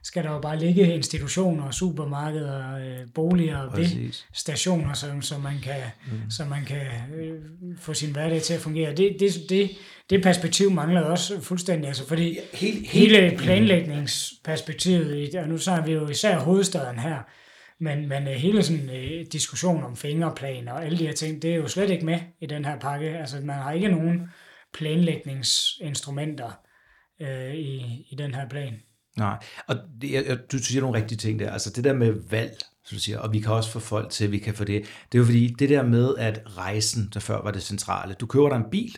[0.03, 4.25] skal der jo bare ligge institutioner, supermarkeder, øh, boliger ved Præcis.
[4.33, 5.75] stationer, så, så man kan,
[6.11, 6.31] mm.
[6.31, 6.81] så man kan
[7.15, 7.39] øh,
[7.79, 8.95] få sin hverdag til at fungere.
[8.95, 9.69] Det, det, det,
[10.09, 15.91] det perspektiv mangler også fuldstændig, altså fordi Helt, hele planlægningsperspektivet, i- og nu så vi
[15.91, 17.17] jo især hovedstaden her,
[17.79, 21.51] men, men øh, hele sådan øh, diskussion om fingerplaner og alle de her ting, det
[21.51, 23.09] er jo slet ikke med i den her pakke.
[23.17, 24.21] Altså man har ikke nogen
[24.73, 26.51] planlægningsinstrumenter
[27.21, 28.73] øh, i, i den her plan.
[29.17, 31.51] Nej, og det, jeg, du siger nogle rigtige ting der.
[31.51, 34.25] Altså det der med valg, som du siger, og vi kan også få folk til,
[34.25, 34.81] at vi kan få det.
[34.81, 38.13] Det er jo fordi, det der med, at rejsen, der før var det centrale.
[38.13, 38.97] Du køber dig en bil,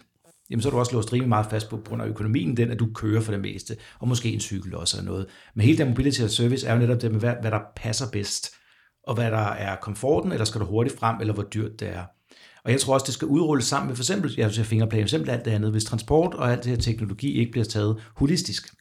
[0.50, 2.72] jamen så er du også låst rimelig meget fast på, på grund af økonomien, den
[2.72, 5.28] at du kører for det meste, og måske en cykel også eller noget.
[5.56, 8.56] Men hele den mobility service er jo netop det med, hvad, hvad der passer bedst,
[9.08, 12.06] og hvad der er komforten, eller skal du hurtigt frem, eller hvor dyrt det er.
[12.66, 15.06] Og jeg tror også, det skal udrulles sammen med for eksempel, jeg vil fingerplan, for
[15.06, 18.74] eksempel alt det andet, hvis transport og alt det her teknologi ikke bliver taget holistisk.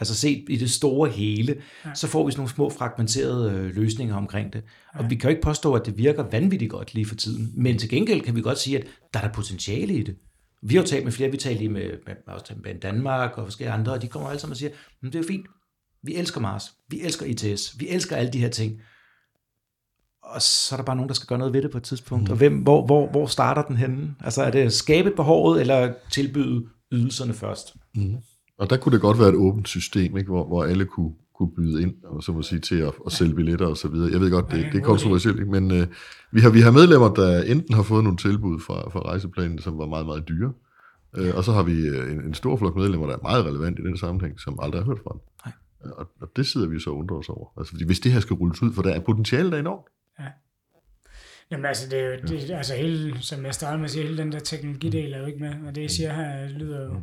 [0.00, 1.94] Altså set i det store hele, ja.
[1.94, 4.62] så får vi sådan nogle små fragmenterede øh, løsninger omkring det.
[4.94, 5.08] Og ja.
[5.08, 7.52] vi kan jo ikke påstå, at det virker vanvittigt godt lige for tiden.
[7.54, 10.16] Men til gengæld kan vi godt sige, at der er der potentiale i det.
[10.62, 13.46] Vi har jo talt med flere, vi taler lige med, med, også med Danmark og
[13.46, 14.70] forskellige andre, og de kommer alle sammen og siger,
[15.02, 15.46] det er jo fint,
[16.02, 18.80] vi elsker Mars, vi elsker ITS, vi elsker alle de her ting.
[20.34, 22.28] Og så er der bare nogen, der skal gøre noget ved det på et tidspunkt.
[22.28, 22.30] Mm.
[22.30, 24.14] Og hvem, hvor, hvor, hvor starter den henne?
[24.20, 27.76] Altså er det at skabe behovet, eller tilbyde ydelserne først?
[27.94, 28.16] Mm.
[28.58, 30.30] Og der kunne det godt være et åbent system, ikke?
[30.30, 33.34] Hvor, hvor alle kunne, kunne byde ind, og så må sige, til at, at sælge
[33.34, 34.12] billetter og så videre.
[34.12, 35.86] Jeg ved godt, det, det er kontroversielt, men øh,
[36.32, 39.78] vi, har, vi har medlemmer, der enten har fået nogle tilbud fra, fra rejseplanen, som
[39.78, 40.52] var meget, meget dyre,
[41.16, 43.78] øh, og så har vi øh, en, en stor flok medlemmer, der er meget relevant
[43.78, 45.20] i den sammenhæng, som aldrig har hørt fra den.
[45.46, 45.52] Nej.
[45.98, 47.48] Og, og det sidder vi så og undrer os over.
[47.58, 49.86] Altså, fordi hvis det her skal rulles ud, for der er potentiale der enormt.
[51.50, 51.54] Ja.
[51.54, 54.18] Jamen altså, det er jo, det, altså hele, som jeg startede med at sige, hele
[54.18, 57.00] den der teknologidel er jo ikke med, og det jeg siger her lyder jo,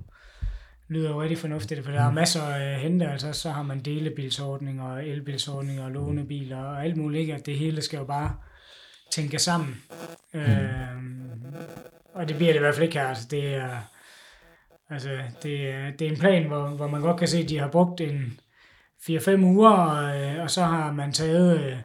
[0.88, 4.84] lyder jo rigtig fornuftigt, for der er masser af hente, altså så har man delebilsordninger,
[4.84, 7.36] og elbilsordninger, og lånebiler, og alt muligt, ikke?
[7.36, 8.36] at det hele skal jo bare
[9.12, 9.82] tænke sammen.
[10.34, 10.40] Mm.
[10.40, 10.88] Øh,
[12.14, 13.92] og det bliver det i hvert fald ikke her, altså det er,
[14.90, 15.10] altså,
[15.44, 17.68] det er, det er en plan, hvor, hvor man godt kan se, at de har
[17.68, 18.40] brugt en
[19.10, 21.78] 4-5 uger, og, øh, og så har man taget øh,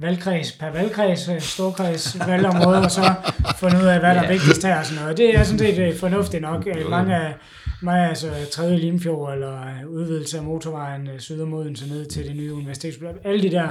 [0.00, 3.14] valgkreds per valgkreds, øh, storkreds, valgområde, og så
[3.56, 5.16] fundet ud af, hvad der er vigtigst her og sådan noget.
[5.16, 6.66] Det er sådan set fornuftigt nok.
[6.90, 7.34] Mange af,
[7.82, 12.54] mig altså tredje Limfjord, eller udvidelse af motorvejen syd om Odense ned til det nye
[12.54, 13.14] universitetsblok.
[13.24, 13.68] Alle de der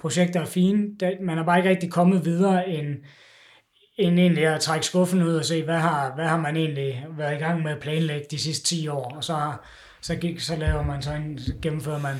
[0.00, 0.88] projekter er fine.
[1.22, 2.88] Man har bare ikke rigtig kommet videre end,
[3.96, 7.34] end egentlig at trække skuffen ud og se, hvad har, hvad har man egentlig været
[7.34, 9.14] i gang med at planlægge de sidste 10 år.
[9.16, 9.52] Og så,
[10.00, 12.14] så, gik, så laver man så en, gennemfører man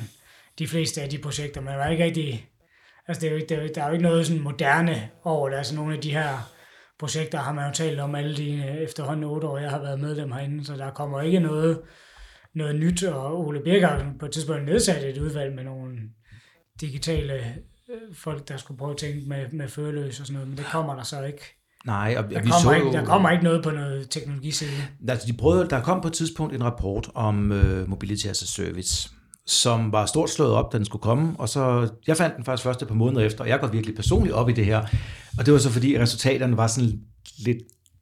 [0.59, 1.61] de fleste af de projekter.
[1.61, 2.49] Der er ikke rigtig,
[3.07, 5.57] altså det er jo, det er, der er jo ikke noget sådan moderne over det.
[5.57, 6.51] Altså nogle af de her
[6.99, 9.99] projekter har man jo talt om alle de øh, efterhånden otte år, jeg har været
[9.99, 11.81] medlem herinde, så der kommer ikke noget,
[12.55, 15.97] noget nyt, og Ole Birk har på et tidspunkt nedsat et udvalg med nogle
[16.81, 17.33] digitale
[17.89, 20.65] øh, folk, der skulle prøve at tænke med, med føreløs og sådan noget, men det
[20.65, 21.41] kommer der så ikke.
[21.85, 24.71] Nej, og der, vi kommer så ikke, der kommer ikke noget på noget teknologiside.
[25.07, 28.45] Altså, de prøvede, der kom på et tidspunkt en rapport om uh, Mobility as a
[28.45, 29.09] Service,
[29.47, 32.63] som var stort slået op, da den skulle komme, og så, jeg fandt den faktisk
[32.63, 34.85] først et par måneder efter, og jeg går virkelig personligt op i det her,
[35.37, 37.01] og det var så fordi resultaterne var sådan
[37.37, 37.57] lidt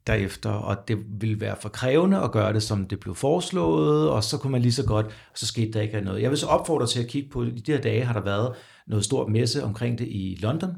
[0.06, 4.24] derefter, og det ville være for krævende at gøre det, som det blev foreslået, og
[4.24, 6.22] så kunne man lige så godt, og så skete der ikke noget.
[6.22, 8.54] Jeg vil så opfordre til at kigge på, i de her dage har der været
[8.86, 10.70] noget stort messe omkring det i London,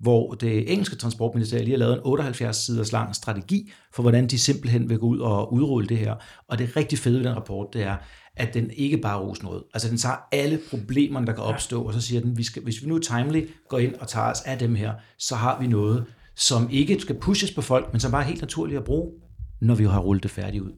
[0.00, 4.38] hvor det engelske transportministerium lige har lavet en 78 siders lang strategi for, hvordan de
[4.38, 6.14] simpelthen vil gå ud og udrulle det her.
[6.48, 7.96] Og det rigtig fede ved den rapport, det er,
[8.36, 9.62] at den ikke bare roser noget.
[9.74, 12.82] Altså den tager alle problemerne, der kan opstå, og så siger den, vi skal, hvis
[12.82, 16.04] vi nu timely går ind og tager os af dem her, så har vi noget,
[16.34, 19.12] som ikke skal pushes på folk, men som bare er helt naturligt at bruge,
[19.60, 20.72] når vi har rullet det færdigt ud.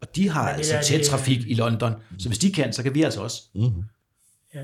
[0.00, 3.02] Og de har altså tæt trafik i London, så hvis de kan, så kan vi
[3.02, 3.42] altså også.
[3.54, 3.82] Mm-hmm.
[4.54, 4.62] Ja.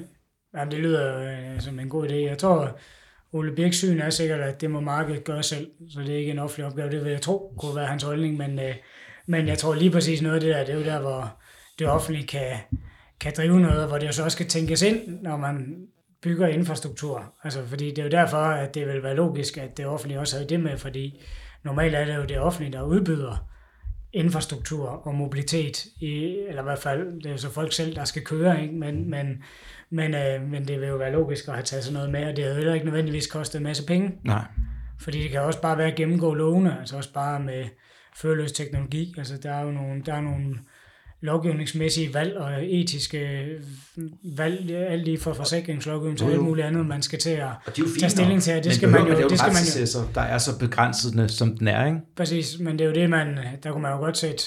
[0.54, 2.14] Jamen, det lyder øh, som en god idé.
[2.14, 2.78] Jeg tror,
[3.32, 6.30] Ole Birks syn er sikkert, at det må markedet gøre selv, så det er ikke
[6.30, 6.90] en offentlig opgave.
[6.90, 8.74] Det vil jeg tro kunne være hans holdning, men, øh,
[9.26, 11.36] men jeg tror lige præcis noget af det der, det er jo der, hvor
[11.78, 12.56] det offentlige kan,
[13.20, 15.86] kan drive noget, hvor det jo så også skal tænkes ind, når man
[16.22, 17.34] bygger infrastruktur.
[17.44, 20.38] Altså, fordi det er jo derfor, at det vil være logisk, at det offentlige også
[20.38, 21.24] har det med, fordi
[21.64, 23.48] normalt er det jo det offentlige, der udbyder
[24.12, 28.04] infrastruktur og mobilitet, i, eller i hvert fald, det er jo så folk selv, der
[28.04, 28.74] skal køre, ikke?
[28.74, 29.42] Men, men,
[29.90, 32.36] men, øh, men det vil jo være logisk at have taget sådan noget med, og
[32.36, 34.12] det har jo ikke nødvendigvis kostet en masse penge.
[34.24, 34.44] Nej.
[35.00, 37.64] Fordi det kan også bare være at gennemgå lovene, altså også bare med
[38.16, 39.14] førløs teknologi.
[39.18, 40.58] Altså der er jo nogle, der er nogle
[41.24, 43.46] lovgivningsmæssige valg og etiske
[44.36, 47.48] valg, alt lige fra forsikringslovgivning til alt muligt andet, man skal til at
[47.98, 48.64] tage stilling til.
[48.64, 49.62] Det skal man jo, det, det skal man
[50.04, 50.08] jo.
[50.14, 51.98] Der er så begrænsende, som den er, ikke?
[52.16, 54.42] Præcis, men det er jo det, man, der kunne man jo godt sætte,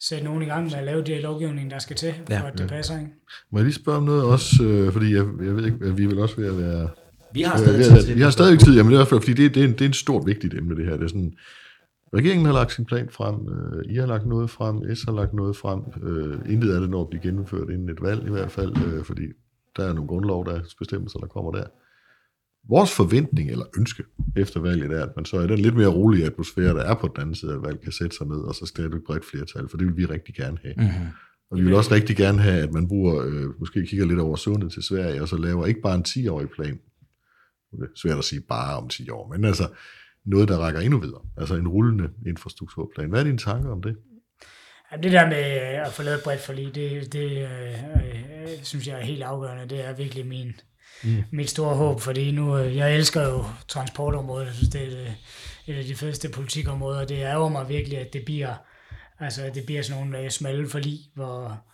[0.00, 2.46] sætte nogen i gang med at lave det lovgivning, der skal til, for ja.
[2.46, 3.10] at det passer, ikke?
[3.52, 6.06] Må jeg lige spørge om noget også, øh, fordi jeg, jeg ved ikke, at vi
[6.06, 6.88] vil også ved at være...
[7.34, 9.20] Vi har stadig tid til Vi har stadig tid, jamen det er i hvert fald,
[9.20, 10.96] fordi det, det, er en, det er en stort vigtigt emne, det her.
[10.96, 11.32] Det er sådan,
[12.14, 15.34] Regeringen har lagt sin plan frem, øh, I har lagt noget frem, S har lagt
[15.34, 15.80] noget frem.
[16.02, 19.04] Øh, intet af det når at blive gennemført inden et valg i hvert fald, øh,
[19.04, 19.22] fordi
[19.76, 21.64] der er nogle grundlov, der er bestemmelser, der kommer der.
[22.68, 24.04] Vores forventning eller ønske
[24.36, 27.08] efter valget er, at man så er den lidt mere rolige atmosfære, der er på
[27.08, 29.24] den anden side af valg, kan sætte sig ned, og så skal det et bredt
[29.24, 30.74] flertal, for det vil vi rigtig gerne have.
[30.76, 31.06] Mm-hmm.
[31.50, 34.36] Og vi vil også rigtig gerne have, at man bruger, øh, måske kigger lidt over
[34.36, 36.80] sundet til Sverige, og så laver ikke bare en 10-årig plan.
[37.70, 39.68] Det er svært at sige bare om 10 år, men altså
[40.26, 41.20] noget, der rækker endnu videre.
[41.36, 43.10] Altså en rullende infrastrukturplan.
[43.10, 43.96] Hvad er dine tanker om det?
[44.92, 48.86] Ja, det der med øh, at få lavet bredt forlig, det, det øh, øh, synes
[48.86, 49.68] jeg er helt afgørende.
[49.68, 50.52] Det er virkelig min,
[51.04, 51.24] mm.
[51.32, 54.46] mit store håb, fordi nu, øh, jeg elsker jo transportområdet.
[54.46, 55.16] Jeg synes, det er et,
[55.66, 57.04] et af de fedeste politikområder.
[57.04, 58.54] Det er jo mig virkelig, at det bliver,
[59.18, 61.64] altså, at det bliver sådan nogle smalle forlig, hvor,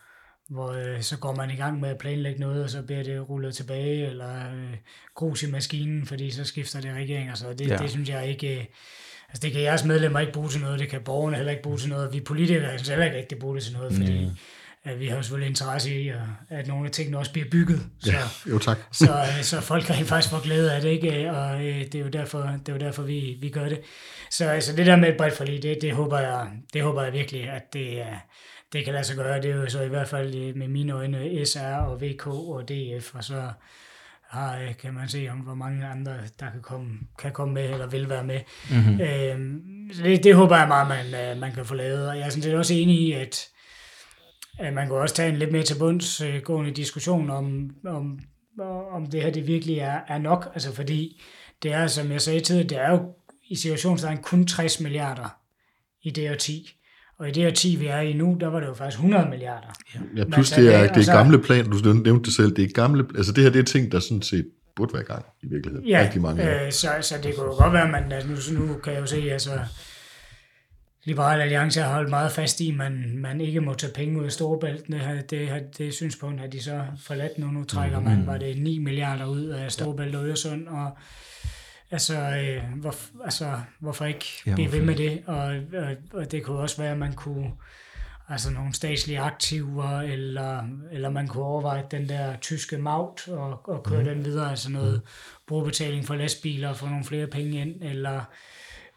[0.49, 3.29] hvor øh, så går man i gang med at planlægge noget, og så bliver det
[3.29, 4.77] rullet tilbage, eller øh,
[5.15, 7.37] grus i maskinen, fordi så skifter det regering.
[7.37, 7.77] Så det, ja.
[7.77, 8.59] det synes jeg ikke...
[8.59, 8.65] Øh,
[9.29, 11.79] altså det kan jeres medlemmer ikke bruge til noget, det kan borgerne heller ikke bruge
[11.79, 14.31] til noget, vi politikere kan heller ikke rigtig bruge det til noget, fordi mm.
[14.85, 17.81] at vi har jo selvfølgelig interesse i, at, at nogle af tingene også bliver bygget.
[18.01, 18.79] Så, ja, jo tak.
[18.93, 21.31] så, øh, så folk kan faktisk få glæde af det, ikke?
[21.31, 23.81] og øh, det er jo derfor, det er jo derfor vi, vi gør det.
[24.31, 27.13] Så altså, det der med et bredt forlig, det, det, håber jeg, det håber jeg
[27.13, 28.03] virkelig, at det,
[28.73, 29.43] det kan lade sig gøre.
[29.43, 33.15] Det er jo så i hvert fald med mine øjne SR og VK og DF,
[33.15, 33.51] og så
[34.29, 37.71] har, øh, kan man se om, hvor mange andre, der kan komme, kan komme med,
[37.71, 38.41] eller vil være med.
[38.71, 39.01] Mm-hmm.
[39.01, 42.09] Øhm, så det, det håber jeg meget, man, øh, man kan få lavet.
[42.09, 43.49] Og jeg er sådan set også enig i, at,
[44.59, 48.19] at man kan også tage en lidt mere til bundsgående diskussion om, om,
[48.91, 50.51] om det her det virkelig er, er nok.
[50.55, 51.23] Altså fordi
[51.63, 53.15] det er, som jeg sagde tidligere, det er jo
[53.49, 55.39] i situationstegn kun 60 milliarder
[56.03, 56.69] i det 10.
[57.19, 59.29] Og i det her 10, vi er i nu, der var det jo faktisk 100
[59.31, 59.67] milliarder.
[60.17, 63.05] Ja, plus det er, det er gamle plan, du nævnte det selv, det er gamle,
[63.17, 65.89] altså det her det er ting, der sådan set burde være i gang i virkeligheden.
[65.89, 68.61] Ja, Rigtig mange øh, så, så det kunne jo godt være, at man, altså nu,
[68.67, 69.51] nu kan jeg jo se, altså
[71.07, 74.25] Liberal Alliance har holdt meget fast i, at man, man ikke må tage penge ud
[74.25, 74.87] af Storebælt.
[74.87, 77.47] Det, her, det, her, det synspunkt har de så forladt nu.
[77.47, 78.27] Nu trækker man, mm.
[78.27, 80.99] var det 9 milliarder ud af Storebælt og Øresund, og
[81.91, 82.95] Altså, øh, hvor,
[83.25, 85.23] altså hvorfor ikke ja, blive ved med det?
[85.27, 87.53] Og, og, og det kunne også være, at man kunne
[88.29, 93.83] altså nogle statslige aktiver, eller, eller man kunne overveje den der tyske maut og, og
[93.83, 94.05] køre mm.
[94.05, 95.09] den videre, altså noget mm.
[95.49, 98.21] brugerbetaling for lastbiler og få nogle flere penge ind, eller,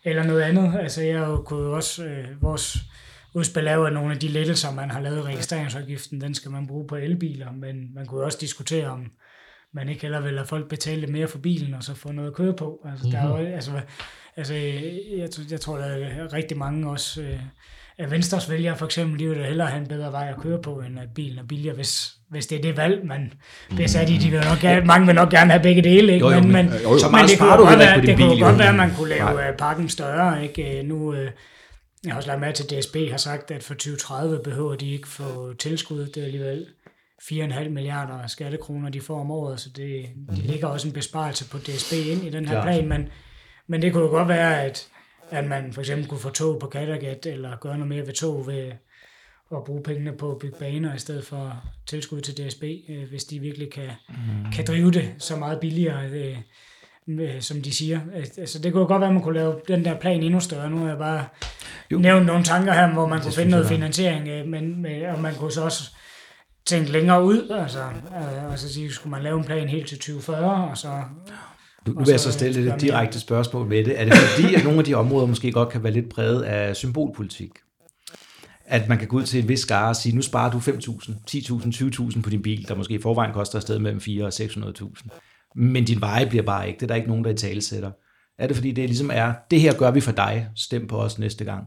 [0.04, 0.80] eller noget andet.
[0.80, 2.78] Altså jeg kunne jo også, øh, vores
[3.34, 6.52] udspil er jo, at nogle af de lettelser, man har lavet i registreringsafgiften, den skal
[6.52, 9.12] man bruge på elbiler, men man kunne også diskutere om,
[9.74, 12.30] man ikke heller vil lade folk betale lidt mere for bilen, og så få noget
[12.30, 12.88] at køre på.
[12.92, 13.12] Altså, mm-hmm.
[13.12, 13.54] der er jo, mhm.
[13.54, 13.72] altså,
[14.38, 17.40] altså jeg, jeg tror, der er rigtig mange også øh,
[18.00, 20.80] af Venstres vælgere for eksempel, de vil hellere have en bedre vej at køre på,
[20.80, 23.34] end at bilen er billigere, hvis, hvis det er det valg, man
[23.78, 24.18] besat i.
[24.18, 26.26] De vil nok gerne, mange vil nok gerne have begge dele, ikke?
[26.26, 27.00] Jo, jo, men, men, jo, jo.
[27.00, 29.50] så men det kunne godt være, det kunne godt være, at man kunne lave Nej.
[29.50, 30.44] Øh, pakken større.
[30.44, 30.80] Ikke?
[30.80, 31.32] Øh, nu, øh,
[32.04, 34.92] jeg har også lagt med til, at DSB har sagt, at for 2030 behøver de
[34.92, 36.06] ikke få tilskud.
[36.06, 36.66] Det alligevel
[37.24, 40.36] 4,5 milliarder skattekroner, de får om året, så det, mm.
[40.36, 43.10] de ligger også en besparelse på DSB ind i den her plan, men,
[43.68, 44.88] men det kunne jo godt være, at,
[45.30, 48.48] at man for eksempel kunne få tog på Kattegat, eller gøre noget mere ved tog
[48.48, 48.72] ved
[49.52, 53.24] at bruge pengene på at bygge baner, i stedet for tilskud til DSB, øh, hvis
[53.24, 54.52] de virkelig kan, mm.
[54.56, 58.00] kan drive det så meget billigere, øh, som de siger.
[58.38, 60.70] Altså, det kunne godt være, at man kunne lave den der plan endnu større.
[60.70, 61.26] Nu har jeg bare
[61.92, 62.00] jo.
[62.00, 65.36] nævnt nogle tanker her, hvor man det kunne finde noget finansiering, øh, men, og man
[65.36, 65.92] kunne så også
[66.70, 70.70] tænke længere ud, altså, øh, altså sige, skulle man lave en plan helt til 2040,
[70.70, 70.88] og så...
[71.88, 74.02] Nu, nu vil jeg så stille et direkte spørgsmål med det.
[74.02, 76.76] Er det fordi, at nogle af de områder måske godt kan være lidt præget af
[76.76, 77.50] symbolpolitik?
[78.66, 80.72] At man kan gå ud til en vis skare og sige, nu sparer du 5.000,
[81.32, 84.34] 10.000, 20.000 på din bil, der måske i forvejen koster et sted mellem 4 og
[84.34, 85.10] 600.000.
[85.56, 86.78] Men din veje bliver bare ikke.
[86.78, 87.92] Det er der ikke nogen, der i tale sætter.
[88.40, 91.20] Er det fordi, det ligesom er, det her gør vi for dig, stem på os
[91.20, 91.64] næste gang?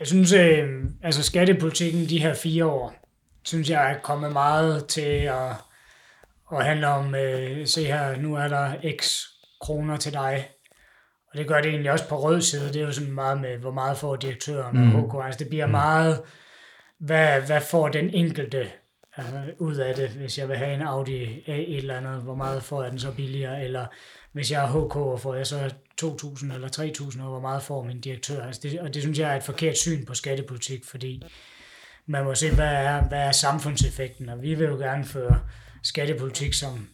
[0.00, 0.68] Jeg synes, øh,
[1.02, 2.97] altså skattepolitikken de her fire år,
[3.48, 5.50] synes jeg er kommet meget til at,
[6.52, 9.22] at handle om, øh, se her, nu er der x
[9.60, 10.48] kroner til dig,
[11.32, 13.56] og det gør det egentlig også på rød side, det er jo sådan meget med,
[13.56, 14.94] hvor meget får direktøren mm.
[14.94, 15.70] og HK, altså det bliver mm.
[15.70, 16.20] meget,
[16.98, 18.70] hvad, hvad får den enkelte
[19.16, 22.34] altså, ud af det, hvis jeg vil have en Audi A et eller andet, hvor
[22.34, 23.86] meget får jeg den så billigere, eller
[24.32, 27.82] hvis jeg er HK, og får jeg så 2.000 eller 3.000, og hvor meget får
[27.82, 28.46] min direktør.
[28.46, 31.22] Altså det, og det synes jeg er et forkert syn på skattepolitik, fordi
[32.08, 35.40] man må se, hvad er, hvad er samfundseffekten, og vi vil jo gerne føre
[35.82, 36.88] skattepolitik, som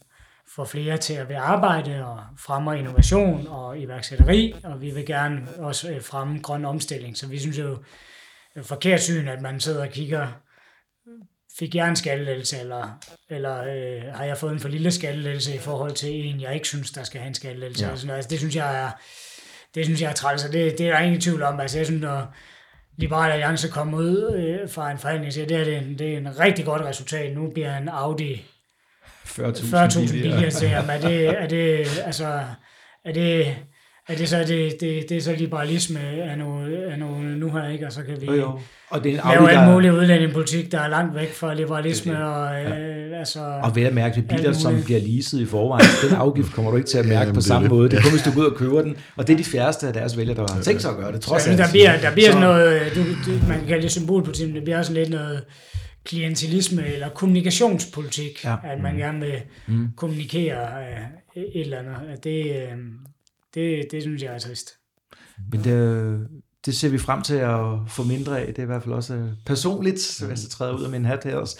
[0.54, 5.48] får flere til at være arbejde og fremmer innovation og iværksætteri, og vi vil gerne
[5.58, 7.16] også øh, fremme grøn omstilling.
[7.16, 7.78] Så vi synes jo,
[8.54, 10.28] er forkert syn, at man sidder og kigger,
[11.58, 12.98] fik jeg en skattelettelse, eller,
[13.30, 16.68] eller øh, har jeg fået en for lille skattelettelse i forhold til en, jeg ikke
[16.68, 17.86] synes, der skal have en skattelettelse.
[17.86, 18.14] Ja.
[18.14, 18.90] Altså, det synes jeg er,
[19.74, 21.60] det synes jeg er træls, og det, det er der ingen tvivl om.
[21.60, 22.34] Altså, jeg synes, når,
[22.96, 26.18] Liberale Alliance kom ud øh, fra en forhandling, så det er, det, en, det er
[26.18, 27.36] en rigtig godt resultat.
[27.36, 28.44] Nu bliver en Audi
[29.24, 30.90] 40.000 40 billigere til ham.
[30.90, 32.44] Er det, er det, altså,
[33.04, 33.56] er det,
[34.08, 37.68] er det så, det, det, det er så liberalisme af nu, af nu, nu her,
[37.68, 37.86] ikke?
[37.86, 38.58] Og så kan vi jo, jo.
[38.90, 42.62] Og det er en lave alt mulig udlændingepolitik, der er langt væk fra liberalisme, og,
[42.62, 45.86] øh, altså, Og vel at mærke, det er biler, Alt som bliver leaset i forvejen.
[46.08, 47.74] Den afgift kommer du ikke til at mærke Jamen, på det samme det.
[47.76, 47.90] måde.
[47.90, 48.96] Det er kun, hvis du går ud og køber den.
[49.16, 51.20] Og det er de færreste af deres vælgere, der har tænkt sig at gøre det,
[51.20, 51.58] trods alt.
[51.58, 54.54] der bliver, der bliver Så- sådan noget, du, du, man kan kalde det symbolpolitik, men
[54.56, 55.44] det bliver også lidt noget
[56.04, 58.50] klientilisme eller kommunikationspolitik, Ja.
[58.50, 58.56] ja.
[58.74, 59.34] at man gerne vil
[59.66, 59.88] mm.
[59.96, 61.94] kommunikere øh, et eller andet.
[62.12, 62.78] At Det, øh,
[63.54, 64.70] det, det synes jeg er trist.
[65.52, 66.18] Men det,
[66.66, 68.46] det ser vi frem til at få mindre af.
[68.46, 71.24] Det er i hvert fald også øh, personligt, hvis jeg træder ud af min hat
[71.24, 71.58] her også,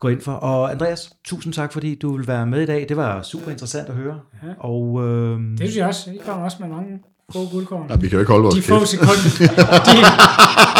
[0.00, 0.32] gå ind for.
[0.32, 2.86] Og Andreas, tusind tak, fordi du vil være med i dag.
[2.88, 4.20] Det var super interessant at høre.
[4.42, 4.48] Ja.
[4.58, 6.10] Og øh, Det synes jeg også.
[6.10, 6.98] I kommer også med mange
[7.32, 7.86] gode guldkorn.
[7.88, 8.68] Nej, vi kan jo ikke holde vores De kæft.
[8.68, 9.12] få sekunder,
[9.88, 9.96] de,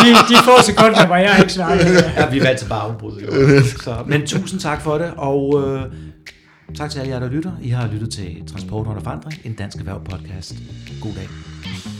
[0.02, 2.04] de, de få sekunder, hvor jeg ikke snakkede.
[2.16, 3.24] ja, vi er vant til bare afbryde.
[3.24, 3.30] Jo.
[3.84, 5.82] Så, men tusind tak for det, og øh,
[6.74, 7.52] tak til alle jer, der lytter.
[7.62, 10.54] I har lyttet til Transport under forandring, en dansk erhverv podcast.
[11.02, 11.95] God dag.